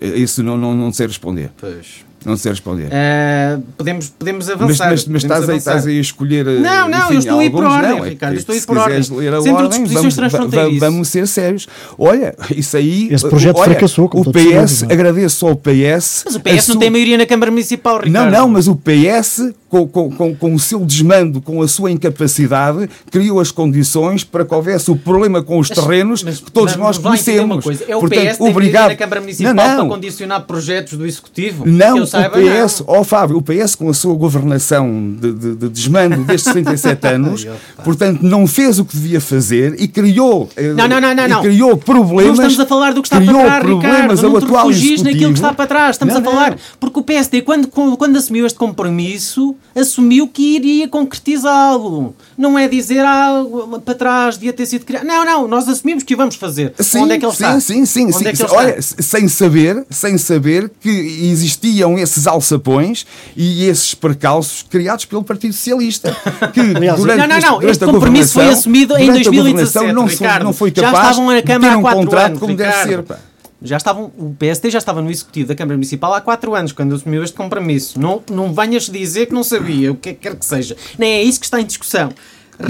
[0.00, 1.50] Isso não, não, não sei responder.
[1.56, 2.06] Pois.
[2.24, 2.88] Não sei responder.
[2.90, 4.90] Eh, podemos, podemos avançar.
[4.90, 5.70] Mas, mas, mas podemos estás, aí, avançar.
[5.76, 6.46] estás aí a escolher.
[6.48, 8.52] eh, Não, não, enfim, eu estou a ir por ordem, não, é Ricardo, eu estou
[8.52, 8.98] a ir se por ordem.
[8.98, 11.68] quiseres ler a Centro de ordem, Disposições vamos, vamos ser sérios.
[11.96, 13.08] Olha, isso aí.
[13.10, 14.92] Esse projeto olha, fracassou, como O PS, é?
[14.92, 16.24] agradeço ao PS.
[16.26, 18.12] Mas o PS não sua- tem maioria na Câmara Municipal, Ricardo.
[18.12, 21.90] Não, não, mas o PS, com, com, com, com o seu desmando, com a sua
[21.90, 26.50] incapacidade, criou as condições para que houvesse o problema com os Mas- terrenos mas que
[26.50, 27.66] todos vamos nós conhecemos.
[27.86, 28.88] É o Portanto, PS obrigado.
[28.90, 29.76] na Câmara Municipal não, não.
[29.76, 31.64] para condicionar projetos do Executivo?
[31.66, 35.32] Não, que eu saiba, o PS, ó Fábio, o PS com a sua governação de,
[35.32, 37.46] de, de desmando destes 67 anos,
[37.84, 41.42] portanto, não fez o que devia fazer e criou, eh, Não, não, não, não, não.
[41.42, 42.38] criou problemas.
[42.38, 44.26] Não estamos a falar do que está para trás, problemas Ricardo.
[44.26, 45.90] ao Não te atual refugis naquilo que está para trás.
[45.96, 46.56] Estamos a falar.
[46.80, 52.14] Porque o PSD, quando, quando assumiu este compromisso, assumiu que iria concretizá-lo.
[52.36, 53.44] Não é dizer, ah,
[53.84, 55.04] para trás, devia ter sido criado.
[55.04, 56.74] Não, não, nós assumimos que o vamos fazer.
[56.78, 57.60] Sim, Onde é que ele sim, está?
[57.60, 58.44] Sim, sim, Onde sim.
[58.44, 63.06] é Olha, sem saber, sem saber que existiam esses alçapões
[63.36, 66.16] e esses percalços criados pelo Partido Socialista.
[66.52, 70.02] Que durante, Não, não, não, este compromisso foi assumido em durante a 2017, governação não,
[70.08, 70.44] foi- Ricardo.
[70.44, 72.54] não foi Já capaz estavam na de ter Câmara há um quatro contrato anos, como
[72.56, 72.88] deve Ricardo.
[72.88, 73.02] ser.
[73.02, 73.18] pá.
[73.60, 76.94] Já estavam, o PSD já estava no Executivo da Câmara Municipal há 4 anos, quando
[76.94, 77.98] assumiu este compromisso.
[78.00, 80.76] Não, não venhas dizer que não sabia, o que quer que seja.
[80.96, 82.10] Nem é isso que está em discussão.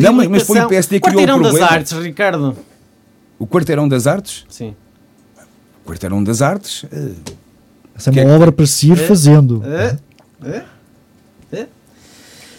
[0.00, 1.72] Não, mas- mas foi o PSD que criou o Quarteirão das problema.
[1.76, 2.56] Artes, Ricardo.
[3.38, 4.44] O Quarteirão das Artes?
[4.48, 4.74] Sim.
[5.84, 6.84] O Quarteirão das Artes?
[6.90, 7.10] eh,
[7.94, 9.62] Essa é uma é- obra para se ir fazendo.
[9.66, 9.96] É?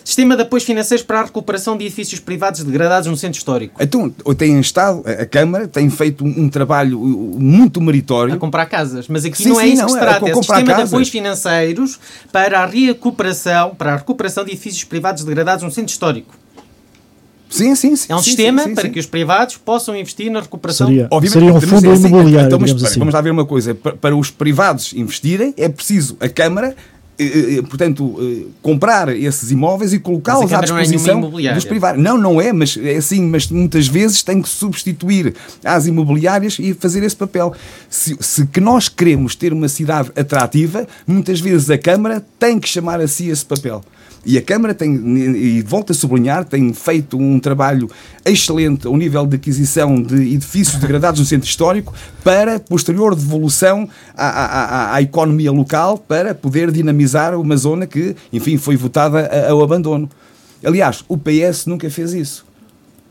[0.09, 0.11] É?
[0.11, 0.15] É?
[0.19, 3.81] Sistema de apoios financeiros para a recuperação de edifícios privados degradados no centro histórico.
[3.81, 8.37] Então, tem estado, a a Câmara tem feito um, trabalho uh, muito A meritório.
[8.37, 9.07] comprar casas.
[9.07, 10.29] Mas aqui Sim, não é sim, isso não, que se é trata.
[10.29, 10.89] É sistema de casas.
[10.89, 11.99] apoios financeiros
[12.31, 16.33] para a recuperação, para a recuperação de edifícios privados degradados no centro histórico.
[17.49, 18.13] Sim, sim, sim.
[18.13, 18.91] É um sim, sistema sim, sim, para sim.
[18.91, 20.87] que os privados possam investir na recuperação.
[20.87, 22.99] Seria, Obviamente, seria um fundo é assim, imobiliário, então, mas assim.
[22.99, 23.73] Vamos lá ver uma coisa.
[23.73, 26.75] Para, para os privados investirem, é preciso a Câmara,
[27.67, 31.55] portanto, eh, comprar esses imóveis e colocá-los a à é disposição imobiliária.
[31.55, 32.01] dos privados.
[32.01, 36.73] Não, não é, mas é assim, mas muitas vezes tem que substituir às imobiliárias e
[36.73, 37.53] fazer esse papel.
[37.89, 42.69] Se, se que nós queremos ter uma cidade atrativa, muitas vezes a Câmara tem que
[42.69, 43.83] chamar a si esse papel.
[44.25, 47.89] E a Câmara tem, e volto a sublinhar, tem feito um trabalho
[48.25, 51.93] excelente ao nível de aquisição de edifícios degradados no centro histórico
[52.23, 58.57] para posterior devolução à, à, à- economia local para poder dinamizar uma zona que, enfim,
[58.57, 60.09] foi votada ao abandono.
[60.63, 62.45] Aliás, o PS nunca fez isso.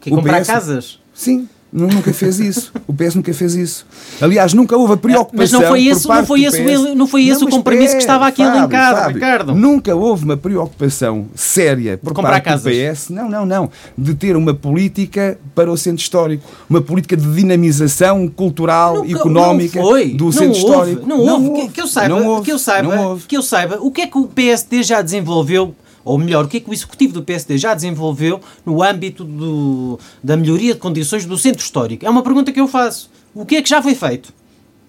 [0.01, 0.47] Que comprar PS...
[0.47, 0.99] casas?
[1.15, 2.73] Sim, Nunca fez isso.
[2.87, 3.87] O PS nunca fez isso.
[4.21, 5.39] Aliás, nunca houve a preocupação.
[5.39, 8.01] Mas não foi esse, não foi esse, o, não foi esse não, o compromisso que
[8.01, 9.55] estava aqui Fábio, elencado, Fábio, Ricardo.
[9.55, 12.63] Nunca houve uma preocupação séria por parte casas.
[12.63, 17.17] do PS, não, não, não, de ter uma política para o centro histórico, uma política
[17.17, 19.81] de dinamização cultural, e económica
[20.15, 21.07] do centro houve, histórico.
[21.07, 21.69] Não houve, não houve.
[21.69, 24.27] Que, que eu saiba, que eu saiba, que eu saiba, o que é que o
[24.27, 25.75] PSD já desenvolveu
[26.09, 30.01] ou melhor, o que é que o Executivo do PSD já desenvolveu no âmbito do,
[30.25, 32.07] da melhoria de condições do centro histórico?
[32.07, 33.11] É uma pergunta que eu faço.
[33.35, 34.33] O que é que já foi feito?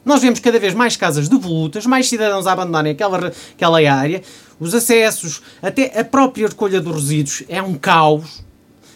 [0.06, 4.22] Nós vemos cada vez mais casas devolutas, mais cidadãos a abandonarem aquela, aquela área,
[4.62, 8.42] os acessos, até a própria recolha dos resíduos é um caos.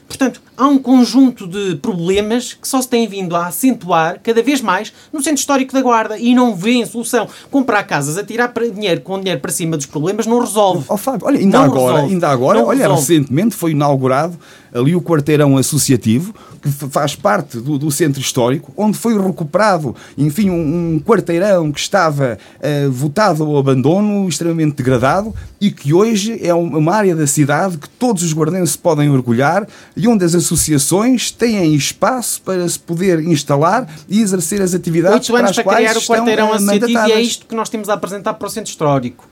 [0.08, 4.62] Portanto, há um conjunto de problemas que só se têm vindo a acentuar cada vez
[4.62, 7.28] mais no centro histórico da Guarda e não vêem solução.
[7.50, 10.86] Comprar casas, atirar para dinheiro com dinheiro para cima dos problemas não resolve.
[10.88, 12.14] Oh, Fábio, olha, ainda não agora, resolve.
[12.14, 13.02] ainda agora, não olha, resolve.
[13.02, 14.38] recentemente foi inaugurado
[14.74, 20.50] ali o quarteirão associativo, que faz parte do, do centro histórico, onde foi recuperado, enfim,
[20.50, 26.54] um, um quarteirão que estava uh, votado ao abandono, extremamente degradado, e que hoje é
[26.54, 31.76] uma área da cidade que todos os guardenses podem orgulhar e onde as associações têm
[31.76, 36.02] espaço para se poder instalar e exercer as atividades Oito anos para, para criar o
[36.02, 39.28] quarteirão associativo e é isto que nós temos a apresentar para o centro histórico,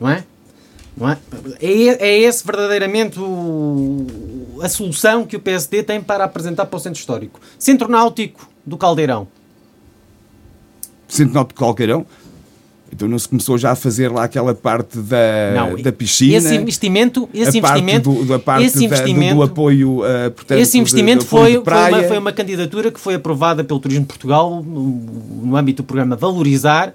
[0.00, 0.24] não é?
[0.96, 1.18] Não é?
[1.60, 4.06] É, é esse verdadeiramente o,
[4.62, 7.40] a solução que o PSD tem para apresentar para o centro histórico.
[7.58, 9.26] Centro Náutico do Caldeirão.
[11.08, 12.06] Centro Náutico do Caldeirão?
[12.92, 16.36] Então não se começou já a fazer lá aquela parte da, não, da piscina?
[16.36, 20.58] Esse investimento, esse investimento, do, da parte esse investimento, da, do, do, apoio, uh, portanto,
[20.58, 24.62] esse investimento foi, foi, uma, foi uma candidatura que foi aprovada pelo Turismo de Portugal
[24.62, 25.00] no,
[25.42, 26.92] no âmbito do programa Valorizar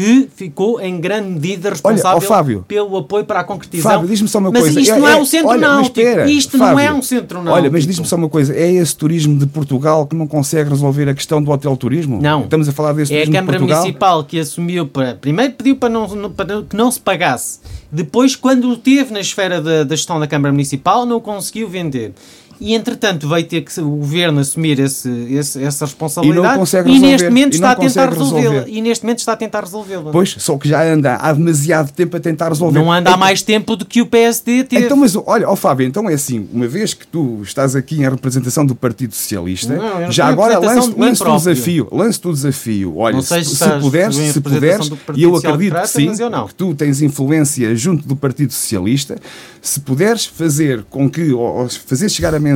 [0.00, 3.92] que ficou em grande medida responsável Olha, Fábio, pelo apoio para a concretização.
[3.92, 4.80] Fábio, diz-me só uma mas coisa.
[4.80, 6.00] Isto é, não é, um centro olha, náutico.
[6.00, 7.54] Espera, isto Fábio, não é um centro náutico.
[7.54, 8.54] Olha, mas diz-me só uma coisa.
[8.54, 12.18] É esse turismo de Portugal que não consegue resolver a questão do hotel turismo?
[12.20, 12.44] Não.
[12.44, 15.14] Estamos a falar desse é turismo É a Câmara Municipal que assumiu para...
[15.16, 17.60] Primeiro pediu para, não, para que não se pagasse.
[17.92, 22.14] Depois, quando teve na esfera da, da gestão da Câmara Municipal, não conseguiu vender
[22.60, 27.28] e entretanto vai ter que o governo assumir esse, esse essa responsabilidade e, e neste
[27.28, 30.10] momento está a tentar resolvê-la e neste momento está a tentar resolvê-la.
[30.10, 32.78] Pois, só que já anda há demasiado tempo a tentar resolver.
[32.78, 34.84] Não anda há mais tempo do que o PSD teve.
[34.84, 38.02] Então, mas olha, ó Fábio, então é assim, uma vez que tu estás aqui em
[38.02, 42.98] representação do Partido Socialista, não, já agora lance o desafio, lance o desafio.
[42.98, 47.00] Olha, se, se, se puderes, se puderes, e eu acredito que sim, que tu tens
[47.00, 49.16] influência junto do Partido Socialista,
[49.62, 52.49] se puderes fazer com que, ou, ou fazer chegar a mensagem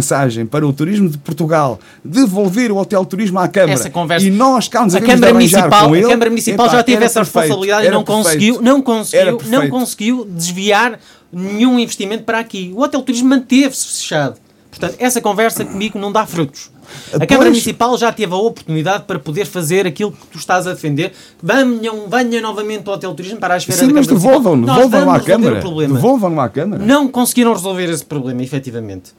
[0.51, 4.69] para o turismo de Portugal, devolver o Hotel Turismo à Câmara essa conversa, e nós
[4.69, 7.87] cá nos a Câmara Municipal, com ele, a Câmara Municipal já teve essa perfeito, responsabilidade
[7.87, 10.99] e não conseguiu, não conseguiu, não conseguiu desviar
[11.33, 12.73] nenhum investimento para aqui.
[12.75, 14.37] O Hotel Turismo manteve-se fechado.
[14.71, 16.71] Portanto, essa conversa comigo não dá frutos.
[17.13, 17.29] A pois.
[17.29, 21.13] Câmara Municipal já teve a oportunidade para poder fazer aquilo que tu estás a defender.
[21.43, 25.21] Venham, venha novamente ao Hotel Turismo para a esfera Sim, da mas devolvam, devolvam à
[25.21, 25.61] Câmara.
[25.61, 26.85] Devolvam à Câmara.
[26.85, 29.13] Não conseguiram resolver esse problema, efetivamente.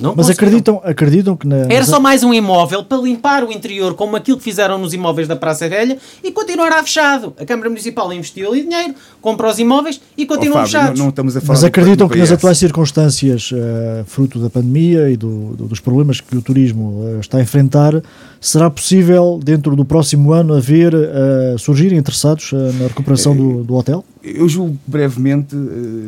[0.00, 1.66] Não Mas acreditam, acreditam que na...
[1.68, 5.28] Era só mais um imóvel para limpar o interior, como aquilo que fizeram nos imóveis
[5.28, 7.34] da Praça Velha, e continuará fechado.
[7.38, 10.98] A Câmara Municipal investiu ali dinheiro, comprou os imóveis e continuam oh, fechados.
[10.98, 15.10] Não, não estamos a falar Mas acreditam que nas atuais circunstâncias, uh, fruto da pandemia
[15.10, 18.02] e do, do, dos problemas que o turismo uh, está a enfrentar,
[18.40, 24.04] será possível, dentro do próximo ano, haver, uh, surgirem interessados na recuperação do, do hotel?
[24.22, 25.56] Eu julgo que brevemente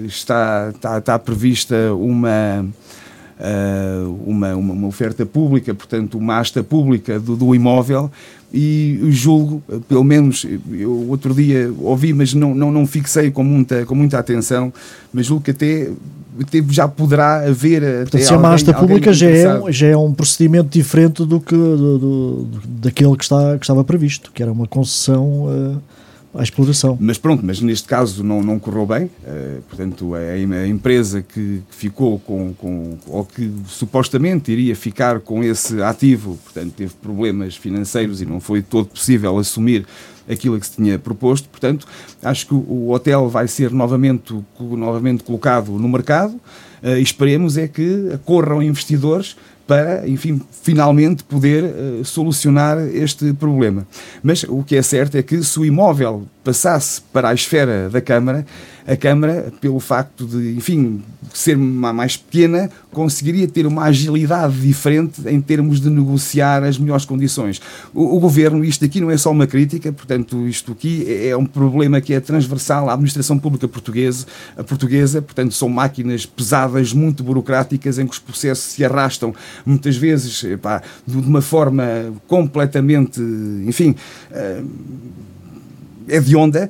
[0.07, 2.67] está, está, está prevista uma
[4.25, 8.11] uma, uma, uma, oferta pública, portanto, uma asta pública do, do imóvel
[8.53, 13.85] e julgo, pelo menos, eu outro dia ouvi, mas não, não, não fixei com muita,
[13.87, 14.73] com muita atenção,
[15.13, 15.91] mas julgo que até
[16.71, 17.83] já poderá haver.
[18.03, 21.55] Portanto, se é uma asta pública já é, já é um procedimento diferente do que
[21.55, 22.49] do, do,
[22.81, 25.45] daquele que, está, que estava previsto, que era uma concessão.
[25.45, 25.93] Uh
[26.35, 26.97] à exploração.
[27.01, 31.61] Mas pronto, mas neste caso não, não correu bem, uh, portanto a, a, empresa que
[31.71, 38.23] ficou com, com, ou que supostamente iria ficar com esse ativo, portanto teve problemas financeiros
[38.23, 39.87] e não foi todo possível assumir
[40.29, 41.87] aquilo que se tinha proposto, portanto
[42.23, 46.35] acho que o hotel vai ser novamente, novamente colocado no mercado
[46.83, 49.37] uh, e esperemos é que corram investidores
[49.67, 53.87] para, enfim, finalmente poder uh, solucionar este problema.
[54.23, 58.01] Mas o que é certo é que se o imóvel passasse para a esfera da
[58.01, 58.45] Câmara,
[58.87, 65.41] a Câmara, pelo facto de, enfim, ser mais pequena, conseguiria ter uma agilidade diferente em
[65.41, 67.61] termos de negociar as melhores condições.
[67.95, 71.37] O, o Governo, isto aqui não é só uma crítica, portanto, isto aqui é, é
[71.37, 74.27] um problema que é transversal à administração pública portuguesa,
[74.57, 79.33] a portuguesa, portanto, são máquinas pesadas, muito burocráticas, em que os processos se arrastam,
[79.65, 81.85] muitas vezes, epá, de uma forma
[82.27, 83.21] completamente,
[83.65, 83.95] enfim,
[84.31, 84.67] uh,
[86.09, 86.69] hedionda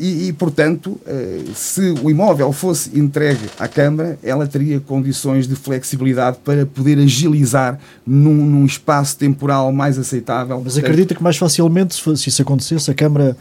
[0.00, 5.54] e, e, portanto, eh, se o imóvel fosse entregue à Câmara, ela teria condições de
[5.54, 10.62] flexibilidade para poder agilizar num, num espaço temporal mais aceitável.
[10.64, 13.36] Mas acredita que mais facilmente, se isso acontecesse, a Câmara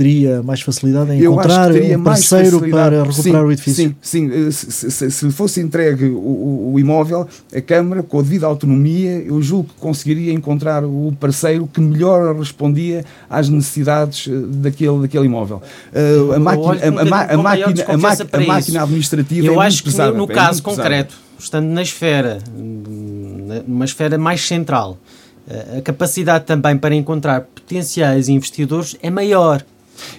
[0.00, 3.96] teria mais facilidade em encontrar um parceiro para recuperar sim, o edifício?
[4.00, 4.46] Sim, sim.
[4.46, 9.18] Eh, se, se, se fosse entregue o, o, imóvel, a Câmara, com a devida autonomia,
[9.18, 15.26] eu julgo que conseguiria encontrar o parceiro que melhor respondia às necessidades eh, daquele, daquele
[15.26, 15.60] imóvel.
[15.92, 19.76] Uh, a, máquina, a, a, a, máquina, a, máquina, a máquina administrativa eu é acho
[19.76, 20.12] muito pesada.
[20.12, 22.38] Que no, no é caso concreto, estando na esfera,
[23.66, 24.96] numa esfera mais central,
[25.76, 29.62] a capacidade também para encontrar potenciais investidores é maior.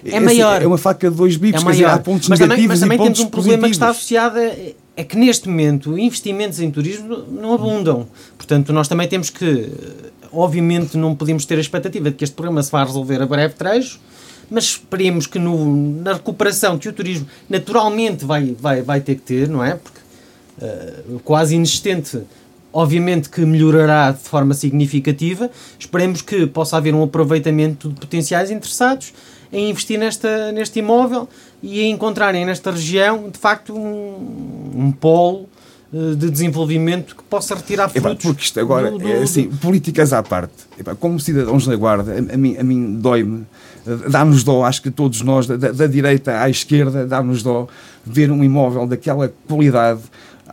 [0.06, 0.62] É, maior.
[0.62, 3.00] É uma faca de dois bicos, é quer dizer, há pontos mas negativos também, mas
[3.00, 4.52] também temos um problema que está associado a,
[4.96, 8.08] é que neste momento investimentos em turismo não abundam.
[8.38, 9.72] Portanto, nós também temos que,
[10.32, 13.54] obviamente, não podemos ter a expectativa de que este problema se vá resolver a breve
[13.56, 14.00] trecho,
[14.50, 19.22] mas esperemos que no, na recuperação que o turismo naturalmente vai, vai, vai ter que
[19.22, 19.76] ter, não é?
[19.76, 20.00] Porque
[20.62, 22.22] uh, quase inexistente
[22.74, 25.50] obviamente que melhorará de forma significativa.
[25.78, 29.14] Esperemos que possa haver um aproveitamento de potenciais interessados
[29.52, 31.28] em investir nesta, neste imóvel
[31.62, 35.48] e a encontrarem nesta região, de facto, um, um polo
[35.94, 38.12] eh, de desenvolvimento que possa retirar frutos.
[38.12, 41.76] Epá, porque isto agora, do, do, é assim, políticas à parte, Epá, como cidadãos da
[41.76, 43.46] Guarda, a, a mim, a mim dói-me,
[44.10, 47.68] dá-nos dó, acho que todos nós, da, da direita à esquerda, dá-nos dó
[48.06, 50.02] ver um imóvel daquela qualidade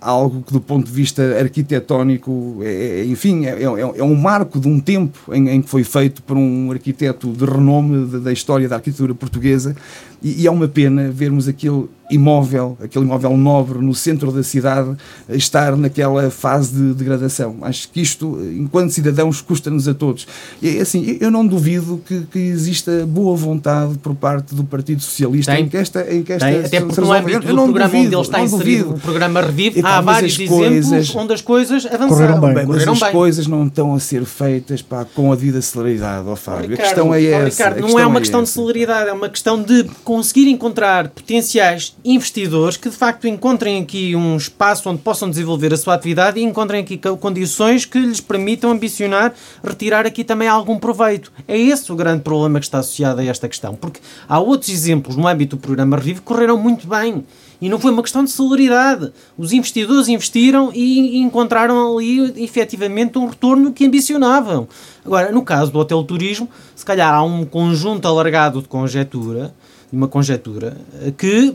[0.00, 4.58] algo que do ponto de vista arquitetónico, é, é enfim, é, é, é, um marco
[4.58, 8.68] de um tempo em, em, que foi feito por um arquiteto de renome da história
[8.68, 9.76] da arquitetura portuguesa
[10.22, 14.96] e, e é uma pena vermos aquele imóvel, aquele imóvel nobre no centro da cidade,
[15.28, 17.58] estar naquela fase de degradação.
[17.62, 20.26] Acho que isto, enquanto cidadãos, custa-nos a todos.
[20.62, 25.52] E assim, eu não duvido que, que exista boa vontade por parte do Partido Socialista
[25.52, 26.12] tem, em que esta.
[26.12, 28.90] Em que esta tem, até porque no âmbito do programa duvido, onde ele está inserido,
[28.94, 32.08] o programa Revive, há vários exemplos coisas, onde as coisas avançaram.
[32.08, 32.54] Correram bem.
[32.54, 33.12] bem mas as bem.
[33.12, 36.70] coisas não estão a ser feitas pá, com a devida celeridade, ó Fábio.
[36.70, 37.44] Ricardo, a questão é essa.
[37.44, 38.48] Ricardo, não é uma é questão essa.
[38.48, 44.16] de celeridade, é uma questão de conseguir encontrar potenciais investidores que de facto encontrem aqui
[44.16, 48.70] um espaço onde possam desenvolver a sua atividade e encontrem aqui condições que lhes permitam
[48.70, 51.30] ambicionar retirar aqui também algum proveito.
[51.46, 55.14] É esse o grande problema que está associado a esta questão, porque há outros exemplos
[55.14, 57.26] no âmbito do programa Revive que correram muito bem.
[57.60, 59.12] E não foi uma questão de celeridade.
[59.36, 64.68] Os investidores investiram e encontraram ali efetivamente um retorno que ambicionavam.
[65.04, 69.52] Agora, no caso do Hotel Turismo, se calhar há um conjunto alargado de conjetura
[69.92, 70.76] uma conjetura
[71.16, 71.54] que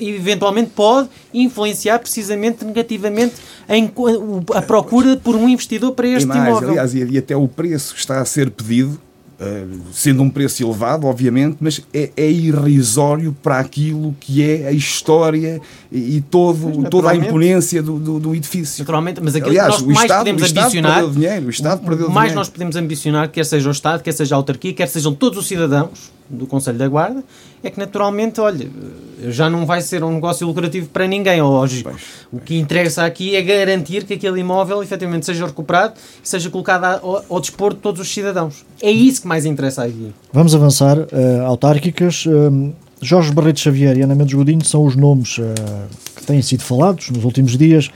[0.00, 3.34] eventualmente pode influenciar precisamente negativamente
[3.68, 3.90] em
[4.54, 6.70] a procura por um investidor para este e mais, imóvel.
[6.70, 9.00] Aliás, e até o preço que está a ser pedido
[9.92, 15.60] sendo um preço elevado, obviamente, mas é, é, irrisório para aquilo que é a história
[15.90, 18.82] e, e todo, toda a imponência do, do, do, edifício.
[18.82, 20.94] Naturalmente, mas aquilo Aliás, que nós mais Estado, podemos o Estado ambicionar.
[20.94, 22.34] Perdeu dinheiro, o Estado perdeu mais dinheiro.
[22.36, 25.46] nós podemos ambicionar, quer seja o Estado, quer seja a autarquia, quer sejam todos os
[25.46, 27.22] cidadãos do Conselho da Guarda,
[27.62, 28.68] é que naturalmente, olha,
[29.28, 31.90] já não vai ser um negócio lucrativo para ninguém, lógico.
[31.90, 32.02] Pois,
[32.32, 36.84] o que interessa aqui é garantir que aquele imóvel efetivamente seja recuperado e seja colocado
[36.84, 38.64] ao, ao dispor de todos os cidadãos.
[38.80, 40.12] É isso que mais interessa aqui.
[40.32, 40.98] Vamos avançar.
[40.98, 42.26] Uh, autárquicas.
[42.26, 45.42] Uh, Jorge Barreto Xavier e Ana Mendes Godinho são os nomes uh,
[46.16, 47.90] que têm sido falados nos últimos dias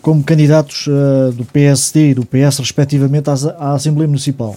[0.00, 0.88] como candidatos
[1.36, 4.56] do PSD e do PS, respectivamente, à, à Assembleia Municipal.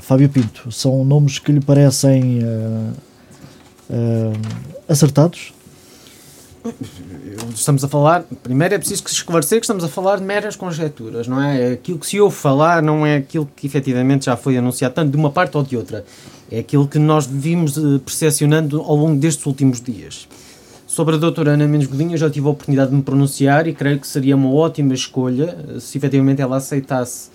[0.00, 2.92] Fábio Pinto, são nomes que lhe parecem uh,
[3.90, 4.32] uh,
[4.88, 5.52] acertados?
[7.54, 10.56] Estamos a falar, primeiro é preciso que se esclarecer que estamos a falar de meras
[10.56, 11.72] conjecturas, não é?
[11.72, 15.16] Aquilo que se ouve falar não é aquilo que efetivamente já foi anunciado, tanto de
[15.16, 16.04] uma parte ou de outra.
[16.50, 20.26] É aquilo que nós vimos uh, percepcionando ao longo destes últimos dias.
[20.86, 23.74] Sobre a doutora Ana Mendes Godinho, eu já tive a oportunidade de me pronunciar e
[23.74, 27.30] creio que seria uma ótima escolha se efetivamente ela aceitasse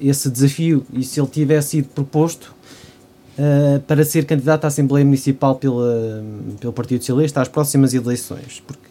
[0.00, 2.54] esse desafio e se ele tivesse sido proposto
[3.38, 6.24] uh, para ser candidato à Assembleia Municipal pela,
[6.60, 8.62] pelo Partido Socialista às próximas eleições.
[8.66, 8.88] Porque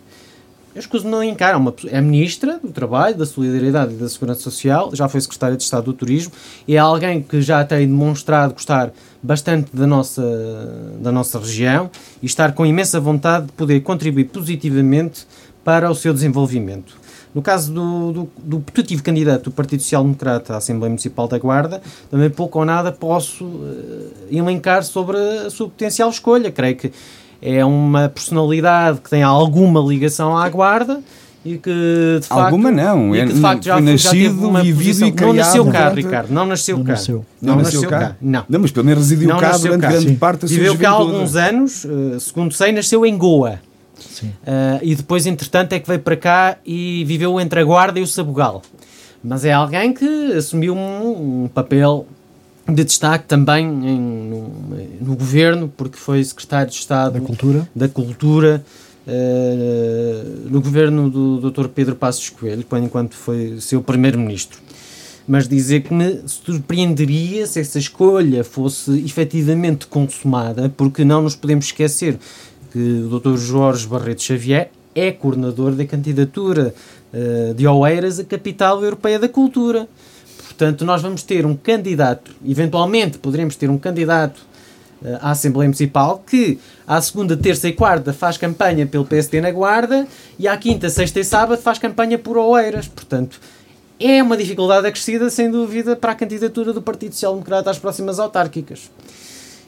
[0.75, 4.89] Eu escuso não encara, uma, é ministra do Trabalho, da Solidariedade e da Segurança Social,
[4.93, 6.33] já foi secretária de Estado do Turismo,
[6.67, 10.23] e é alguém que já tem demonstrado gostar bastante da nossa,
[10.99, 11.89] da nossa região
[12.21, 15.25] e estar com imensa vontade de poder contribuir positivamente
[15.63, 17.02] para o seu desenvolvimento.
[17.33, 21.37] No caso do, do, do putativo candidato do Partido Social Democrata à Assembleia Municipal da
[21.39, 21.81] Guarda,
[22.11, 26.51] também pouco ou nada posso uh, elencar sobre a sua potencial escolha.
[26.51, 26.91] Creio que
[27.41, 31.01] é uma personalidade que tem alguma ligação à Guarda
[31.45, 35.11] e que de facto, alguma não, é, de facto já, nascido, já vivido posição, e
[35.11, 35.27] criado.
[35.27, 36.91] Não nasceu cá, Ricardo, não nasceu não cá.
[36.93, 37.25] Nasceu.
[37.41, 37.99] Não, não, nasceu, cá.
[37.99, 38.15] cá.
[38.21, 38.45] Não.
[38.47, 39.89] não, mas pelo menos residiu não cá durante cá.
[39.89, 40.15] grande Sim.
[40.15, 43.59] parte da sua Viveu cá há alguns anos, uh, segundo sei, nasceu em Goa.
[44.23, 48.03] Uh, e depois, entretanto, é que veio para cá e viveu entre a Guarda e
[48.03, 48.61] o Sabugal.
[49.23, 52.05] Mas é alguém que assumiu um, um papel
[52.67, 54.47] de destaque também em, no,
[55.01, 58.63] no, governo, porque foi secretário de Estado da Cultura, da Cultura
[59.07, 61.67] uh, no governo do Dr.
[61.67, 64.59] Pedro Passos Coelho, quando, enquanto foi seu primeiro-ministro.
[65.25, 71.65] Mas dizer que me surpreenderia se essa escolha fosse efetivamente consumada, porque não nos podemos
[71.65, 72.17] esquecer
[72.73, 73.37] que o Dr.
[73.37, 76.73] Jorge Barreto Xavier é coordenador da candidatura
[77.13, 79.87] uh, de Oeiras à Capital Europeia da Cultura.
[80.39, 84.39] Portanto, nós vamos ter um candidato, eventualmente poderemos ter um candidato
[85.03, 86.57] uh, à Assembleia Municipal que
[86.87, 90.07] à segunda, terça e quarta faz campanha pelo PSD na Guarda
[90.39, 92.87] e à quinta, sexta e sábado faz campanha por Oeiras.
[92.87, 93.39] Portanto,
[93.99, 98.17] é uma dificuldade acrescida, sem dúvida, para a candidatura do Partido Social Democrata às próximas
[98.19, 98.89] autárquicas.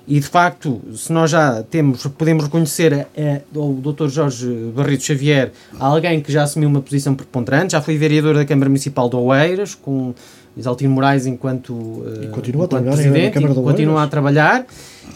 [0.08, 4.08] E de facto, se nós já temos, podemos reconhecer a, a, o Dr.
[4.08, 8.70] Jorge Barreto Xavier, alguém que já assumiu uma posição preponderante, já foi vereador da Câmara
[8.70, 10.14] Municipal de Oeiras, com
[10.56, 14.66] Isaltino Moraes enquanto, uh, continua enquanto a presidente, e continua a trabalhar.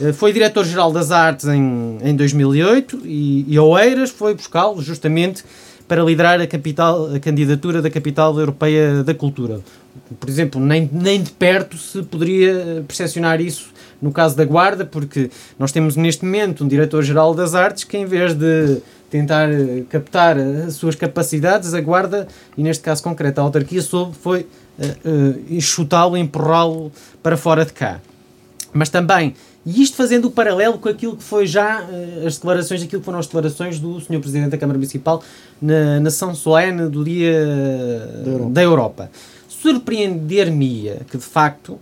[0.01, 5.43] Uh, foi diretor-geral das artes em, em 2008 e, e Oeiras foi buscá-lo justamente
[5.87, 9.59] para liderar a, capital, a candidatura da capital europeia da cultura.
[10.19, 13.69] Por exemplo, nem, nem de perto se poderia percepcionar isso
[14.01, 18.05] no caso da Guarda, porque nós temos neste momento um diretor-geral das artes que, em
[18.05, 19.49] vez de tentar
[19.89, 22.27] captar as suas capacidades, a Guarda,
[22.57, 24.41] e neste caso concreto a autarquia, soube foi
[24.77, 26.91] uh, uh, chutá-lo, empurrá-lo
[27.21, 27.99] para fora de cá.
[28.71, 29.33] Mas também,
[29.65, 33.05] e isto fazendo o paralelo com aquilo que foi já uh, as declarações, aquilo que
[33.05, 34.19] foram as declarações do Sr.
[34.19, 35.23] Presidente da Câmara Municipal
[35.61, 37.33] na, na São Solene do Dia
[38.23, 38.51] da Europa.
[38.51, 39.11] Da Europa.
[39.47, 41.79] Surpreender-me-ia que, de facto,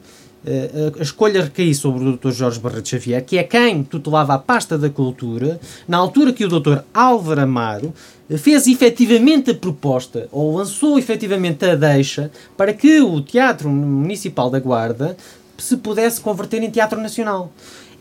[0.97, 2.31] a escolha recair sobre o Dr.
[2.31, 6.47] Jorge Barreto Xavier, que é quem tutelava a pasta da cultura, na altura que o
[6.47, 6.79] Dr.
[6.93, 7.93] Álvaro Amaro
[8.37, 14.59] fez efetivamente a proposta, ou lançou efetivamente a deixa, para que o Teatro Municipal da
[14.59, 15.17] Guarda
[15.57, 17.51] se pudesse converter em Teatro Nacional.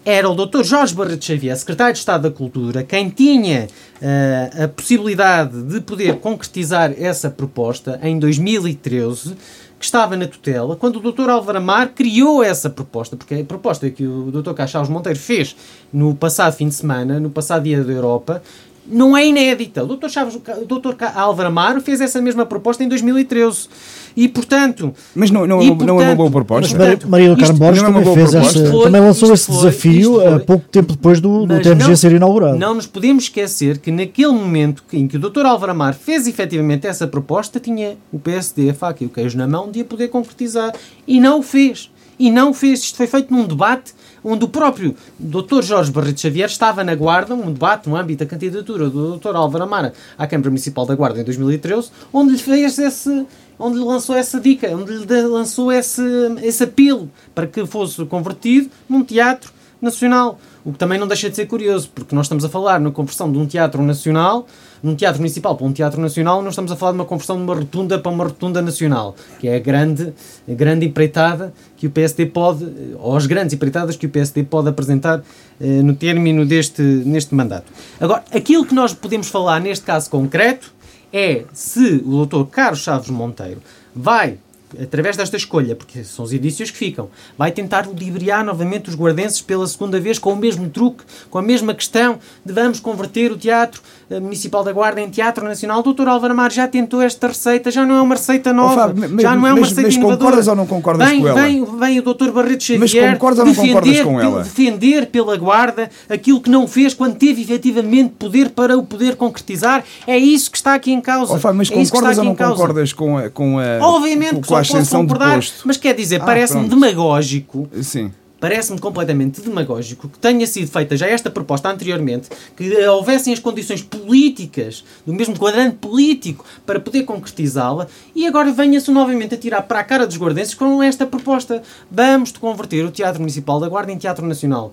[0.08, 0.62] Era o Dr.
[0.62, 3.66] Jorge Barreto Xavier, secretário de Estado da Cultura, quem tinha
[4.00, 9.34] uh, a possibilidade de poder concretizar essa proposta em 2013
[9.76, 11.28] que estava na tutela, quando o Dr.
[11.28, 14.52] Álvaro Amar criou essa proposta, porque a proposta que o Dr.
[14.52, 15.56] Caixaus Monteiro fez
[15.92, 18.40] no passado fim de semana, no passado dia da Europa,
[18.86, 19.82] não é inédita.
[19.82, 20.08] O Dr.
[20.08, 20.94] Chaves, o Dr.
[21.16, 23.68] Álvaro Amaro fez essa mesma proposta em 2013.
[24.16, 24.94] E, portanto...
[25.14, 26.62] Mas não, não, e, portanto, não é uma boa proposta.
[26.62, 29.56] Mas portanto, Maria do Carmo Borges é também, fez essa, foi, também lançou esse foi,
[29.56, 32.58] desafio há pouco tempo depois do, do TMG não, ser inaugurado.
[32.58, 35.44] Não nos podemos esquecer que naquele momento em que o Dr.
[35.44, 39.46] Álvaro Amaro fez efetivamente essa proposta, tinha o PSD, a faca e o queijo na
[39.46, 40.72] mão de a poder concretizar.
[41.06, 41.90] E não o fez.
[42.18, 42.80] E não o fez.
[42.80, 43.92] Isto foi feito num debate
[44.24, 45.62] onde o próprio Dr.
[45.62, 49.36] Jorge Barreto Xavier estava na Guarda, um debate no âmbito da candidatura do Dr.
[49.36, 53.24] Álvaro Amara à Câmara Municipal da Guarda em 2013, onde lhe fez esse
[53.58, 56.02] onde lhe lançou essa dica, onde lhe lançou esse,
[56.42, 60.38] esse apelo para que fosse convertido num teatro nacional.
[60.64, 63.30] O que também não deixa de ser curioso, porque nós estamos a falar na conversão
[63.30, 64.48] de um teatro nacional,
[64.82, 67.42] num teatro municipal para um teatro nacional, nós estamos a falar de uma conversão de
[67.42, 70.12] uma rotunda para uma rotunda nacional, que é a grande,
[70.48, 72.66] a grande empreitada que o PSD pode,
[72.98, 75.22] ou as grandes empreitadas que o PSD pode apresentar
[75.60, 77.72] eh, no término deste neste mandato.
[78.00, 80.74] Agora, aquilo que nós podemos falar neste caso concreto
[81.12, 82.44] é se o Dr.
[82.50, 83.62] Carlos Chaves Monteiro
[83.94, 84.38] vai
[84.82, 89.40] através desta escolha, porque são os indícios que ficam, vai tentar ludibriar novamente os guardenses
[89.40, 93.36] pela segunda vez com o mesmo truque, com a mesma questão de vamos converter o
[93.36, 95.80] Teatro eh, Municipal da Guarda em Teatro Nacional.
[95.80, 96.08] O Dr.
[96.08, 99.34] Álvaro Amar já tentou esta receita, já não é uma receita nova, oh, Fábio, já
[99.34, 100.18] não é uma mas, receita mas inovadora.
[100.18, 101.42] concordas ou não concordas vem, com ela?
[101.42, 102.30] Vem, vem o Dr.
[102.30, 104.42] Barreto Xavier mas concordas ou não concordas com ela?
[104.42, 109.84] defender pela Guarda aquilo que não fez quando teve efetivamente poder para o poder concretizar.
[110.06, 111.34] É isso que está aqui em causa.
[111.34, 114.64] Oh, Fábio, mas é concordas ou não concordas com a, com a, Obviamente, com a
[114.68, 115.62] concordar, de posto?
[115.64, 117.68] Mas quer dizer, ah, parece-me demagógico.
[117.82, 118.10] Sim
[118.40, 123.82] parece-me completamente demagógico que tenha sido feita já esta proposta anteriormente, que houvessem as condições
[123.82, 129.80] políticas, do mesmo quadrante político, para poder concretizá-la, e agora venha-se novamente a tirar para
[129.80, 131.62] a cara dos guardenses com esta proposta.
[131.90, 134.72] Vamos converter o Teatro Municipal da Guarda em Teatro Nacional.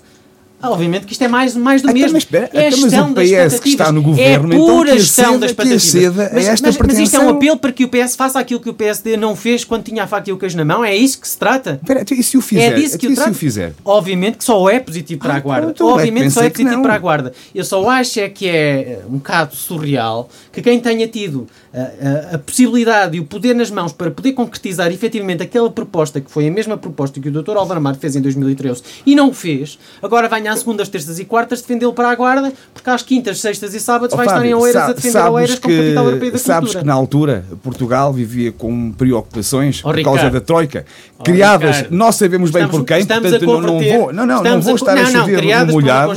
[0.64, 2.14] Obviamente que isto é mais, mais do Até mesmo.
[2.14, 4.68] mas, espera, é a até mas gestão o PS que está no governo, é então
[4.68, 6.32] pura que gestão das expectativas.
[6.34, 8.70] mas, esta mas, mas isto é um apelo para que o PS faça aquilo que
[8.70, 10.84] o PSD não fez quando tinha a faca e o queijo na mão?
[10.84, 11.80] É isso que se trata?
[11.82, 12.72] Espera, então, e se o fizer?
[12.72, 13.38] É disso que Então, o e se o trata?
[13.38, 13.74] fizer?
[13.84, 15.72] Obviamente que só é positivo para Ah, a guarda.
[15.72, 17.34] então, então, é que Obviamente só é positivo para a guarda.
[17.54, 21.80] Eu só acho é que é eh, um bocado surreal que quem tenha tido a,
[22.32, 26.32] a- a possibilidade e o poder nas mãos para poder concretizar efetivamente aquela proposta que
[26.32, 27.58] foi a mesma proposta que o Dr.
[27.58, 31.26] Álvaro Amaro fez em 2013 e não o fez, agora venha às segundas, terças e
[31.26, 34.52] quartas defendê-lo para a guarda, porque às quintas, sextas e sábados Ó, vai estar em
[34.52, 36.80] Fábio, Oeiras a defender Oeiras como capital europeia da Sabes cultura.
[36.82, 40.34] que na altura Portugal vivia com preocupações Ó, por causa Ricardo.
[40.34, 40.86] da Troika,
[41.24, 41.96] criadas, Ricardo.
[41.96, 44.72] nós sabemos bem Estamos- por quem, portanto a não, não vou, não, não, não vou
[44.74, 46.14] a- estar a não, não, chover no molhado.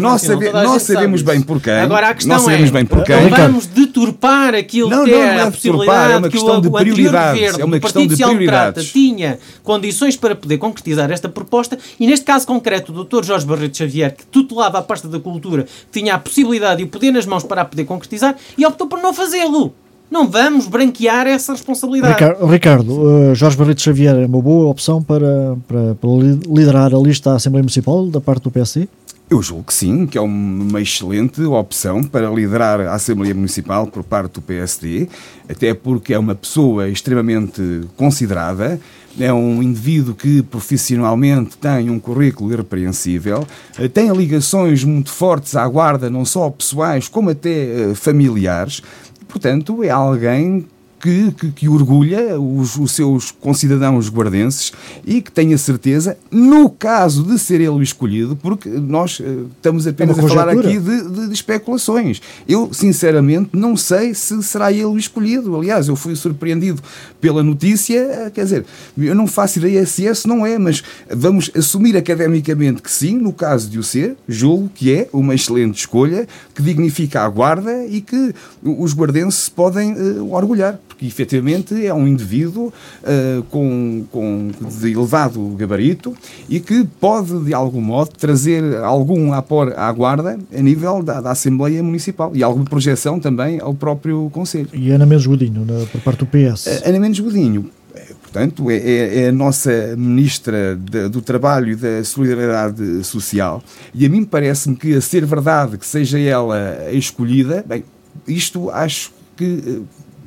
[0.00, 1.32] Nós, sabe- a nós sabe sabemos disso.
[1.32, 1.72] bem por quem.
[1.72, 3.28] Agora a questão nós sabemos é, bem por quem.
[3.28, 7.40] vamos deturpar aquilo Não, que não, é a possibilidade é uma que questão de prioridades,
[7.40, 8.92] governo é uma questão de prioridades.
[8.92, 13.24] tinha condições para poder concretizar esta proposta e neste caso concreto o Dr.
[13.24, 17.10] Jorge Barreto Xavier, que tutelava a pasta da cultura, tinha a possibilidade e o poder
[17.12, 19.72] nas mãos para a poder concretizar e optou por não fazê-lo.
[20.10, 22.14] Não vamos branquear essa responsabilidade.
[22.14, 26.94] Ricardo, Ricardo, eh, Jorge Barreto Xavier é uma boa opção para, para, para li- liderar
[26.94, 28.88] a lista à Assembleia Municipal da parte do PSD?
[29.30, 34.02] Eu julgo que sim, que é uma excelente opção para liderar a Assembleia Municipal por
[34.02, 35.06] parte do PSD,
[35.46, 38.80] até porque é uma pessoa extremamente considerada,
[39.18, 43.46] é um indivíduo que profissionalmente tem um currículo irrepreensível,
[43.78, 48.82] eh, tem ligações muito fortes à guarda, não só pessoais como até eh, familiares,
[49.28, 50.66] portanto é alguém
[51.00, 54.72] que, que, que orgulha os, os seus concidadãos guardenses
[55.06, 59.86] e que tenha certeza, no caso de ser ele o escolhido, porque nós eh, estamos
[59.86, 62.20] apenas É a falar aqui de, de- de especulações.
[62.48, 65.54] Eu, sinceramente, não sei se será ele o escolhido.
[65.56, 66.82] Aliás, eu fui surpreendido
[67.20, 68.64] pela notícia, eh, quer dizer,
[68.96, 73.32] eu não faço ideia se esse não é, mas vamos assumir academicamente que sim, no
[73.32, 78.00] caso de o ser, julgo que é uma excelente escolha, que dignifica a guarda e
[78.00, 82.72] que os guardenses se podem eh, orgulhar porque efetivamente é um indivíduo
[83.04, 86.12] eh, com, com de elevado gabarito
[86.48, 91.30] e que pode, de algum modo, trazer algum apor à guarda a nível da, da
[91.30, 94.68] Assembleia Municipal e alguma projeção também ao próprio Conselho.
[94.74, 96.82] E Ana Mendes Godinho, na- por parte do PS.
[96.84, 101.76] Ana Mendes Godinho, eh, portanto, é, é- é a nossa Ministra da- do Trabalho e
[101.76, 103.62] da Solidariedade Social,
[103.94, 107.84] e a mim parece-me que, a ser verdade que seja ela a escolhida, bem,
[108.26, 109.80] isto acho que eh,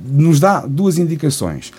[0.05, 1.71] nos dá duas indicações.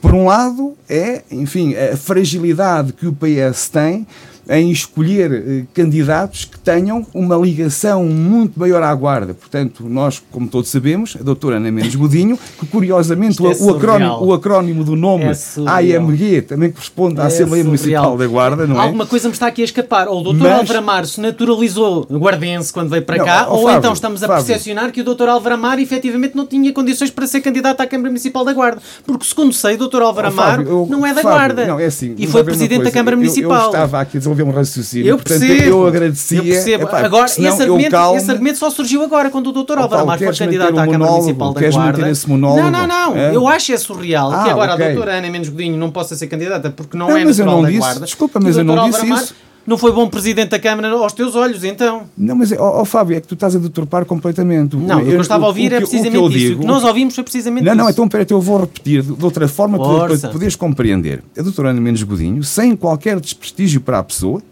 [0.00, 4.06] Por um lado, é, enfim, a fragilidade que o PS tem
[4.48, 9.34] em escolher eh, candidatos que tenham uma ligação muito maior à guarda.
[9.34, 14.24] Portanto, nós, como todos sabemos, a doutora Ana Mendes Godinho, que curiosamente é o, acrónimo,
[14.24, 15.96] o acrónimo do nome É.
[15.96, 17.66] AMG também corresponde à É Assembleia surreal.
[17.66, 18.84] Municipal da Guarda, não é?
[18.84, 20.08] Alguma coisa me está aqui a escapar.
[20.08, 20.38] Ou o Dr.
[20.42, 24.22] Mas- Álvaro Amaro se naturalizou guardense quando veio para Não, cá, ou Fábio, então estamos
[24.22, 24.44] a Fábio.
[24.44, 25.28] percepcionar que o Dr.
[25.28, 28.80] Álvaro Amaro efetivamente não tinha condições para ser candidato à Câmara Municipal da Guarda.
[29.06, 30.02] Porque, segundo sei, o Dr.
[30.02, 31.66] Álvaro Fábio, eu- não é da Guarda.
[31.66, 32.90] Não, é assim, e foi Presidente da.
[32.90, 33.60] Câmara Eu- Municipal.
[33.64, 35.06] Eu, estava aqui a um raciocínio.
[35.06, 35.62] Eu portanto, percebo.
[35.70, 36.38] eu agradecia.
[36.38, 36.84] Eu percebo.
[36.84, 38.16] Epá, Agora, senão esse argumento, calmo.
[38.18, 39.78] esse argumento só surgiu agora, quando o Dr.
[39.78, 41.12] Álvaro Amaro foi candidato à Câmara?
[41.12, 41.98] Municipal da Queres Guarda.
[41.98, 42.62] manter esse monólogo?
[42.62, 43.16] Não, não, não.
[43.16, 43.34] É?
[43.34, 44.84] Eu acho é surreal Ah, que agora ok.
[44.84, 47.62] a doutora Ana Mendes Godinho não possa ser candidata porque não, Não, é natural não
[47.62, 47.80] da disse.
[47.80, 48.04] Guarda.
[48.04, 49.34] Desculpa, mas eu não disse isso.
[49.68, 52.04] Não foi bom Presidente da Câmara aos teus olhos, então.
[52.16, 54.74] Não, mas, ó, ó, Fábio, é que tu estás a deturpar completamente.
[54.76, 56.38] Não, o que eu estava a ouvir é que- o que eu precisamente isso.
[56.48, 57.82] digo- O que nós ouvimos foi precisamente Não, isso.
[57.82, 60.18] não, então peraí, eu vou repetir de outra forma para, Força.
[60.20, 61.22] para poderes compreender.
[61.38, 64.42] A doutora Ana Mendes Godinho, sem qualquer desprestígio para a pessoa,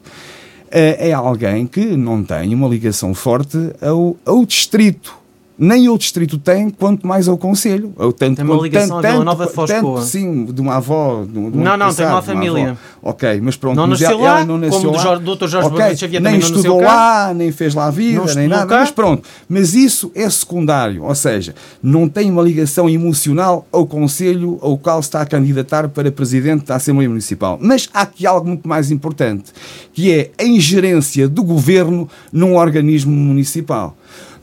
[0.71, 5.17] eh, é alguém que não tem uma ligação forte ao, ao distrito.
[5.59, 7.91] Nem o distrito tem, quanto mais ao Conselho.
[7.97, 10.03] Ou tanto, Tem uma quanto- ligação tanto, a Vila Nova Foscoa.
[10.03, 11.25] sim, de uma avó.
[11.25, 12.71] De, um- de um Não, não, tem passado, uma de família.
[12.73, 12.79] avó.
[13.03, 13.77] Ok, mas pronto.
[13.77, 15.03] Não nasceu lá, não nasceu como o lá.
[15.03, 15.47] Jorge- Dr.
[15.49, 18.67] Jorge Ok, Barreto Xavier nem estudou lá, nem fez lá a vida, Não nem nada.
[18.67, 18.81] cá.
[18.81, 24.59] Mas pronto, mas isso é secundário, ou seja, não tem uma ligação emocional ao Conselho
[24.61, 27.59] ao qual está a candidatar para Presidente da Assembleia Municipal.
[27.63, 29.53] Mas há aqui algo muito mais importante,
[29.95, 33.97] que é a ingerência do Governo num organismo municipal.